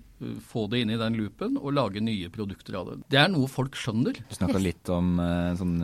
få 0.46 0.68
det 0.70 0.84
inn 0.84 0.92
i 0.94 1.00
den 1.00 1.16
loopen 1.18 1.56
og 1.58 1.74
lage 1.74 2.02
nye 2.04 2.28
produkter 2.30 2.76
av 2.78 2.90
det. 2.92 3.00
Det 3.10 3.18
er 3.18 3.32
noe 3.32 3.50
folk 3.50 3.74
skjønner. 3.78 4.20
Du 4.28 4.36
snakka 4.36 4.60
litt 4.62 4.92
om 4.92 5.16
sånn 5.58 5.74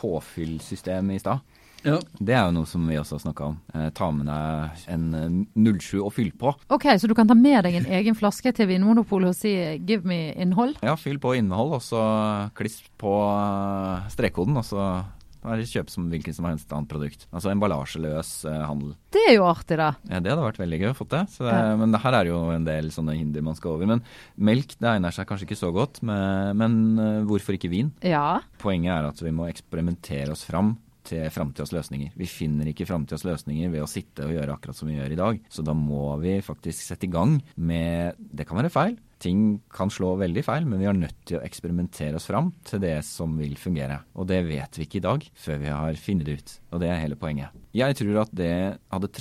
påfyllsystem 0.00 1.12
i 1.12 1.20
stad. 1.20 1.44
Ja. 1.84 1.98
Det 2.18 2.34
er 2.34 2.46
jo 2.48 2.54
noe 2.56 2.68
som 2.68 2.84
vi 2.88 2.96
også 3.00 3.18
har 3.18 3.24
snakka 3.26 3.48
om. 3.52 3.58
Eh, 3.74 3.88
ta 3.96 4.10
med 4.14 4.28
deg 4.30 4.84
en 4.94 5.46
07 5.54 6.00
og 6.02 6.12
fyll 6.16 6.32
på. 6.32 6.54
Ok, 6.72 6.88
Så 6.98 7.08
du 7.08 7.14
kan 7.14 7.28
ta 7.28 7.36
med 7.36 7.64
deg 7.64 7.76
en 7.80 7.90
egen 8.00 8.16
flaske 8.16 8.52
til 8.56 8.68
Vinmonopolet 8.70 9.28
og 9.28 9.36
si 9.36 9.54
'give 9.78 10.04
me 10.04 10.32
innhold'? 10.34 10.80
Ja, 10.82 10.96
fyll 10.96 11.18
på 11.18 11.36
innhold, 11.36 11.74
og 11.74 11.82
så 11.82 12.50
kliss 12.54 12.82
på 12.98 13.12
eh, 13.12 14.08
strekkoden, 14.08 14.56
og 14.56 14.64
så 14.64 15.04
bare 15.44 15.60
kjøp 15.68 15.90
som 15.92 16.06
hvilket 16.08 16.34
som 16.34 16.46
helst 16.48 16.72
annet 16.72 16.88
produkt. 16.88 17.26
Altså 17.34 17.52
emballasjeløs 17.52 18.30
eh, 18.48 18.62
handel. 18.64 18.94
Det 19.12 19.20
er 19.28 19.34
jo 19.36 19.44
artig, 19.44 19.76
da. 19.76 19.90
Ja, 20.08 20.20
Det 20.20 20.32
hadde 20.32 20.46
vært 20.46 20.62
veldig 20.62 20.78
gøy 20.80 20.90
å 20.90 20.96
få 20.96 21.06
til. 21.10 21.26
Det, 21.36 21.50
ja. 21.52 21.76
Men 21.76 21.92
det 21.92 22.00
her 22.00 22.14
er 22.14 22.30
jo 22.30 22.38
en 22.54 22.64
del 22.64 22.88
sånne 22.94 23.16
hinder 23.18 23.44
man 23.44 23.58
skal 23.58 23.76
over. 23.76 23.86
Men 23.86 24.02
melk 24.40 24.72
det 24.80 24.88
egner 24.94 25.12
seg 25.12 25.28
kanskje 25.28 25.44
ikke 25.50 25.60
så 25.60 25.72
godt. 25.74 26.00
Men, 26.02 26.56
men 26.56 26.98
eh, 26.98 27.20
hvorfor 27.28 27.58
ikke 27.58 27.72
vin? 27.72 27.92
Ja. 28.00 28.40
Poenget 28.62 28.96
er 28.96 29.10
at 29.10 29.20
vi 29.20 29.34
må 29.36 29.50
eksperimentere 29.50 30.32
oss 30.32 30.46
fram 30.48 30.78
til 31.06 31.30
framtidas 31.34 31.72
løsninger. 31.74 32.14
Vi 32.18 32.28
finner 32.30 32.70
ikke 32.70 32.86
framtidas 32.88 33.26
løsninger 33.26 33.72
ved 33.72 33.84
å 33.84 33.90
sitte 33.90 34.26
og 34.26 34.34
gjøre 34.36 34.56
akkurat 34.56 34.78
som 34.78 34.90
vi 34.90 34.98
gjør 34.98 35.14
i 35.14 35.20
dag. 35.20 35.40
Så 35.52 35.64
da 35.66 35.74
må 35.76 36.14
vi 36.22 36.38
faktisk 36.44 36.84
sette 36.84 37.08
i 37.08 37.12
gang 37.12 37.38
med 37.56 38.20
Det 38.34 38.46
kan 38.48 38.58
være 38.58 38.72
feil. 38.72 38.96
Ting 39.22 39.60
kan 39.72 39.92
slå 39.92 40.14
veldig 40.20 40.42
feil, 40.44 40.66
men 40.68 40.82
vi 40.82 40.88
er 40.90 40.96
nødt 40.96 41.20
til 41.28 41.38
å 41.38 41.44
eksperimentere 41.46 42.18
oss 42.18 42.26
fram 42.28 42.50
til 42.66 42.82
det 42.82 42.98
som 43.06 43.36
vil 43.38 43.54
fungere. 43.56 44.02
Og 44.18 44.28
det 44.28 44.42
vet 44.48 44.76
vi 44.76 44.84
ikke 44.84 45.00
i 45.00 45.06
dag, 45.06 45.24
før 45.32 45.60
vi 45.62 45.70
har 45.72 46.00
funnet 46.00 46.28
det 46.28 46.38
ut. 46.40 46.54
Og 46.74 46.82
det 46.82 46.90
er 46.90 47.00
hele 47.00 47.18
poenget. 47.20 47.54
Jeg 47.74 47.96
tror 48.00 48.24
at 48.24 48.34
det 48.36 48.54
hadde 48.92 49.12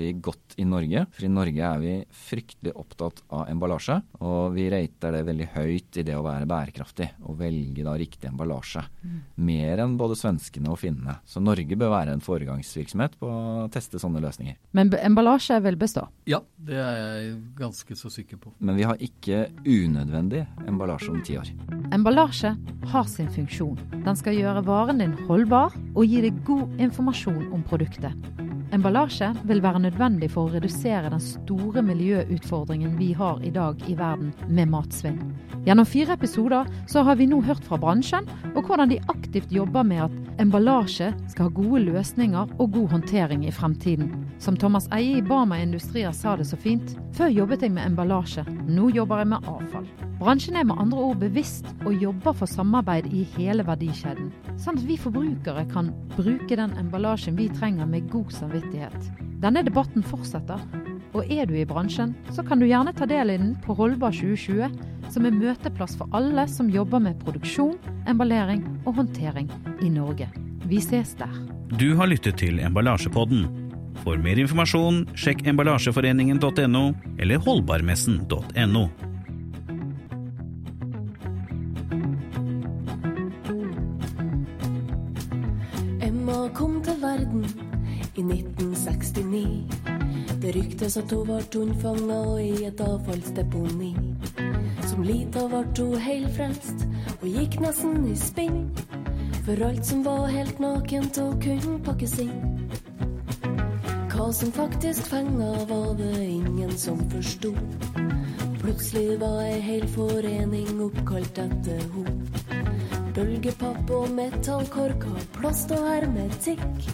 treffet 0.00 0.22
godt 0.22 0.54
i 0.56 0.64
Norge. 0.64 1.06
For 1.12 1.24
i 1.24 1.30
Norge 1.30 1.64
er 1.64 1.80
vi 1.80 1.94
fryktelig 2.10 2.72
opptatt 2.76 3.22
av 3.30 3.48
emballasje. 3.48 4.00
Og 4.20 4.54
vi 4.54 4.68
rater 4.70 5.12
det 5.12 5.24
veldig 5.26 5.48
høyt 5.54 5.96
i 6.00 6.04
det 6.06 6.16
å 6.16 6.24
være 6.24 6.48
bærekraftig 6.48 7.08
og 7.26 7.38
velge 7.38 7.84
da 7.84 7.94
riktig 7.96 8.28
emballasje. 8.28 8.82
Mm. 9.02 9.20
Mer 9.46 9.84
enn 9.84 9.96
både 10.00 10.16
svenskene 10.18 10.70
og 10.70 10.80
finnene. 10.80 11.18
Så 11.24 11.40
Norge 11.40 11.76
bør 11.76 11.92
være 11.94 12.14
en 12.14 12.24
foregangsvirksomhet 12.24 13.18
på 13.20 13.30
å 13.30 13.68
teste 13.72 14.00
sånne 14.00 14.22
løsninger. 14.24 14.56
Men 14.76 14.92
emballasje 15.00 15.60
vil 15.64 15.78
bestå? 15.80 16.06
Ja, 16.28 16.42
det 16.56 16.78
er 16.80 17.00
jeg 17.00 17.32
ganske 17.58 17.96
så 17.96 18.10
sikker 18.12 18.40
på. 18.40 18.54
Men 18.58 18.78
vi 18.78 18.86
har 18.88 19.00
ikke 19.00 19.48
unødvendig 19.66 20.44
emballasje 20.66 21.12
om 21.12 21.22
ti 21.24 21.38
år. 21.40 21.50
Emballasje 21.94 22.54
har 22.92 23.08
sin 23.10 23.30
funksjon. 23.32 23.78
Den 24.04 24.18
skal 24.18 24.38
gjøre 24.38 24.64
varen 24.66 25.02
din 25.02 25.16
holdbar 25.28 25.74
og 25.94 26.06
gi 26.06 26.22
deg 26.26 26.44
god 26.46 26.80
informasjon 26.80 27.50
om 27.54 27.64
produktet. 27.66 28.16
Emballasje 28.70 29.32
vil 29.50 29.62
være 29.64 29.80
nødvendig 29.82 30.28
for 30.30 30.46
å 30.46 30.52
redusere 30.54 31.10
den 31.10 31.22
store 31.22 31.82
miljøutfordringen 31.82 32.92
vi 33.00 33.08
har 33.18 33.40
i 33.42 33.50
dag 33.50 33.80
i 33.90 33.96
verden 33.98 34.30
med 34.46 34.70
matsvinn. 34.70 35.18
Gjennom 35.66 35.88
fire 35.88 36.14
episoder 36.14 36.70
så 36.88 37.02
har 37.02 37.18
vi 37.18 37.26
nå 37.26 37.40
hørt 37.42 37.66
fra 37.66 37.80
bransjen, 37.82 38.28
og 38.54 38.62
hvordan 38.68 38.92
de 38.92 39.00
aktivt 39.10 39.50
jobber 39.50 39.82
med 39.82 40.04
at 40.06 40.42
emballasje 40.42 41.10
skal 41.32 41.48
ha 41.48 41.56
gode 41.56 41.82
løsninger 41.88 42.54
og 42.60 42.76
god 42.76 42.94
håndtering 42.94 43.42
i 43.42 43.54
fremtiden. 43.54 44.14
Som 44.40 44.56
Thomas 44.56 44.88
Eie 44.92 45.18
i 45.18 45.22
Bama 45.22 45.58
Industrier 45.60 46.12
sa 46.12 46.32
det 46.36 46.46
så 46.48 46.56
fint, 46.56 46.94
før 47.12 47.28
jobbet 47.28 47.60
jeg 47.60 47.74
med 47.74 47.90
emballasje, 47.90 48.40
nå 48.72 48.88
jobber 48.96 49.20
jeg 49.20 49.28
med 49.34 49.44
avfall. 49.52 49.84
Bransjen 50.16 50.56
er 50.56 50.64
med 50.64 50.80
andre 50.80 51.02
ord 51.10 51.20
bevisst 51.20 51.68
og 51.84 52.00
jobber 52.00 52.32
for 52.38 52.48
samarbeid 52.48 53.10
i 53.12 53.26
hele 53.34 53.66
verdikjeden, 53.68 54.30
sånn 54.56 54.80
at 54.80 54.88
vi 54.88 54.96
forbrukere 54.96 55.66
kan 55.68 55.92
bruke 56.16 56.56
den 56.56 56.72
emballasjen 56.80 57.36
vi 57.36 57.50
trenger 57.52 57.84
med 57.84 58.08
god 58.08 58.32
samvittighet. 58.32 59.12
Denne 59.44 59.60
debatten 59.68 60.08
fortsetter, 60.08 60.64
og 61.12 61.28
er 61.28 61.44
du 61.44 61.58
i 61.60 61.68
bransjen, 61.68 62.16
så 62.32 62.40
kan 62.40 62.64
du 62.64 62.68
gjerne 62.70 62.96
ta 62.96 63.04
del 63.12 63.34
i 63.34 63.40
den 63.44 63.54
på 63.60 63.76
Holdbar 63.76 64.16
2020, 64.16 64.72
som 65.12 65.28
er 65.28 65.36
møteplass 65.36 66.00
for 66.00 66.08
alle 66.16 66.48
som 66.48 66.72
jobber 66.72 67.04
med 67.04 67.20
produksjon, 67.26 67.76
emballering 68.08 68.64
og 68.86 69.02
håndtering 69.02 69.52
i 69.84 69.92
Norge. 69.92 70.32
Vi 70.64 70.80
ses 70.80 71.12
der. 71.20 71.42
Du 71.76 71.90
har 71.98 72.08
lyttet 72.08 72.40
til 72.40 72.62
Emballasjepodden. 72.64 73.59
For 74.00 74.16
mer 74.16 74.38
informasjon, 74.40 75.02
sjekk 75.18 75.44
emballasjeforeningen.no 75.50 76.84
eller 77.20 77.42
holdbarmessen.no. 77.44 78.84
Emma 86.00 86.38
kom 86.56 86.78
til 86.86 87.02
verden 87.02 87.44
i 88.16 88.24
1969. 88.24 90.00
Det 90.40 90.54
ryktes 90.56 90.96
at 90.96 91.12
hun 91.12 91.26
ble 91.28 91.42
unnfanga 91.60 92.20
i 92.40 92.64
et 92.70 92.80
avfallsdeponi. 92.80 93.92
Som 94.88 95.04
lita 95.04 95.44
ble 95.52 95.66
hun 95.76 96.00
heilfrelst 96.00 96.86
og 97.18 97.26
gikk 97.28 97.60
nesten 97.60 98.06
i 98.08 98.16
spinn. 98.16 98.62
For 99.44 99.60
alt 99.66 99.84
som 99.84 100.00
var 100.06 100.30
helt 100.32 100.60
nakent 100.62 101.20
og 101.20 101.36
kunne 101.44 101.76
pakkes 101.84 102.16
inn. 102.24 102.69
Hva 104.20 104.32
som 104.32 104.50
faktisk 104.52 105.06
fenga, 105.08 105.64
var 105.64 105.94
det 105.96 106.24
ingen 106.24 106.70
som 106.78 106.98
forsto. 107.10 107.54
Plutselig 108.60 109.14
var 109.22 109.38
ei 109.46 109.60
hel 109.64 109.86
forening 109.94 110.82
oppkalt 110.84 111.38
etter 111.40 111.80
ho. 111.94 112.04
Bølgepapp 113.16 113.92
og 113.96 114.12
metallkorker, 114.18 115.24
plast 115.38 115.72
og 115.72 115.86
hermetikk. 115.88 116.90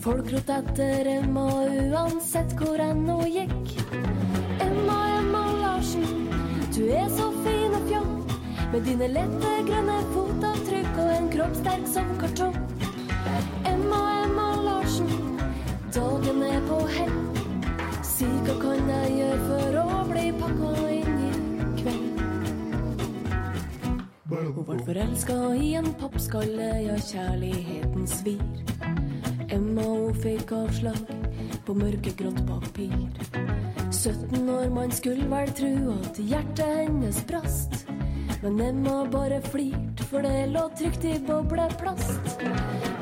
Folk 0.00 0.32
rot 0.32 0.52
etter 0.54 1.10
Emma 1.18 1.44
uansett 1.92 2.56
hvor 2.56 2.80
enn 2.80 3.04
hun 3.04 3.28
gikk. 3.34 3.74
Emma, 4.64 5.00
Emma 5.18 5.44
Larsen, 5.60 6.08
du 6.72 6.86
er 6.88 7.12
så 7.18 7.28
fin 7.44 7.76
og 7.82 7.84
fjong. 7.90 8.16
Med 8.72 8.88
dine 8.88 9.12
lette, 9.12 9.52
grønne 9.68 10.00
fotavtrykk 10.16 11.04
og 11.04 11.12
en 11.18 11.30
kropp 11.36 11.60
sterk 11.60 11.92
som 11.92 12.16
kartong. 12.24 12.65
På 16.68 16.78
hell. 16.96 17.16
Si 18.06 18.28
hva 18.46 18.54
kan 18.62 18.90
jeg 18.92 19.16
gjøre 19.20 19.40
for 19.48 19.78
å 19.82 19.86
bli 20.10 20.26
pakka 20.40 20.70
inn 20.96 21.18
i 21.26 21.32
kveld? 21.80 22.22
Hun 24.36 24.64
ble 24.68 24.78
forelska 24.88 25.36
i 25.54 25.72
en 25.80 25.90
pappskalle, 26.00 26.70
ja, 26.86 26.96
kjærligheten 27.10 28.08
svir. 28.10 28.42
Emma 29.46 29.84
hun 29.86 30.16
fikk 30.24 30.52
avslag 30.56 31.02
på 31.66 31.74
mørkegrått 31.78 32.42
papir. 32.48 33.06
17 33.90 34.48
år 34.50 34.68
man 34.74 34.92
skulle 34.94 35.26
vel 35.30 35.52
tru 35.58 35.92
at 35.94 36.18
hjertet 36.18 36.80
hennes 36.82 37.22
brast. 37.30 37.86
Men 38.42 38.60
Emma 38.60 39.04
bare 39.10 39.40
flirte, 39.42 40.04
for 40.10 40.22
det 40.22 40.48
lå 40.52 40.66
trygt 40.78 41.04
i 41.08 41.16
bobleplast. 41.26 42.42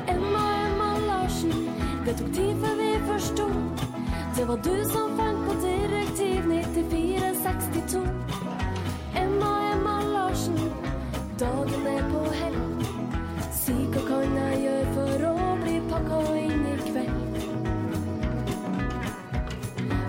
Emma, 0.09 0.45
Emma 0.65 0.89
Larsen, 1.07 1.67
det 2.05 2.17
tok 2.21 2.31
tid 2.33 2.63
før 2.63 2.79
vi 2.79 2.84
forsto. 3.15 3.47
Det 4.37 4.45
var 4.45 4.57
du 4.57 4.85
som 4.85 5.17
fant 5.17 5.47
på 5.47 5.53
direktiv 5.67 6.47
9462. 6.47 8.07
Emma, 9.15 9.51
Emma 9.73 10.01
Larsen, 10.03 10.59
dagen 11.39 11.87
er 11.87 12.03
på 12.11 12.23
hell. 12.39 12.59
Si 13.55 13.75
hva 13.93 14.03
kan 14.09 14.35
jeg 14.39 14.59
gjøre 14.65 14.89
for 14.97 15.27
å 15.29 15.37
bli 15.61 15.77
pakka 15.91 16.19
inn 16.41 16.67
i 16.73 16.75
kveld? 16.83 17.39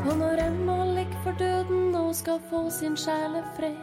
Og 0.06 0.12
når 0.24 0.44
Emma 0.48 0.78
ligger 0.98 1.22
for 1.22 1.38
døden 1.38 1.94
og 2.02 2.12
skal 2.14 2.42
få 2.50 2.66
sin 2.80 2.98
sjelefred, 2.98 3.78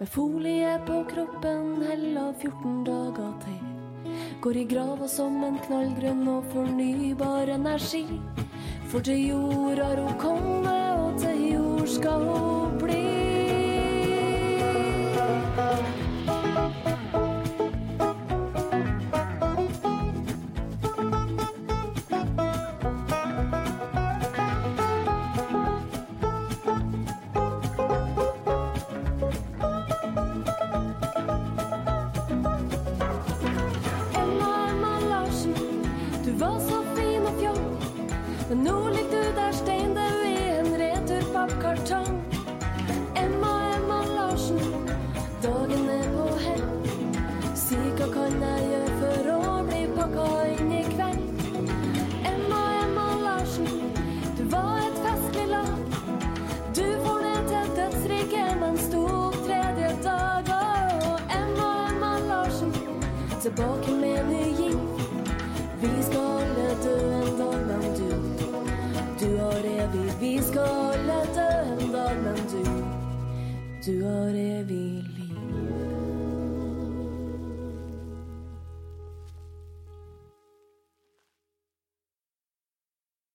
med 0.00 0.08
folie 0.08 0.78
på 0.88 1.04
kroppen 1.12 1.82
heller 1.84 2.32
14 2.40 2.84
dager 2.88 3.32
til, 3.44 3.81
går 4.42 4.56
i 4.56 4.64
grava 4.64 5.06
som 5.06 5.36
en 5.46 5.58
knallgrønn 5.62 6.26
og 6.26 6.48
fornybar 6.50 7.52
energi. 7.54 8.02
For 8.90 9.04
til 9.06 9.20
jord 9.28 9.78
har 9.78 10.02
hun 10.02 10.18
kommet, 10.18 10.98
og 10.98 11.20
til 11.22 11.44
jord 11.52 11.86
skal 11.86 12.26
hun 12.26 12.71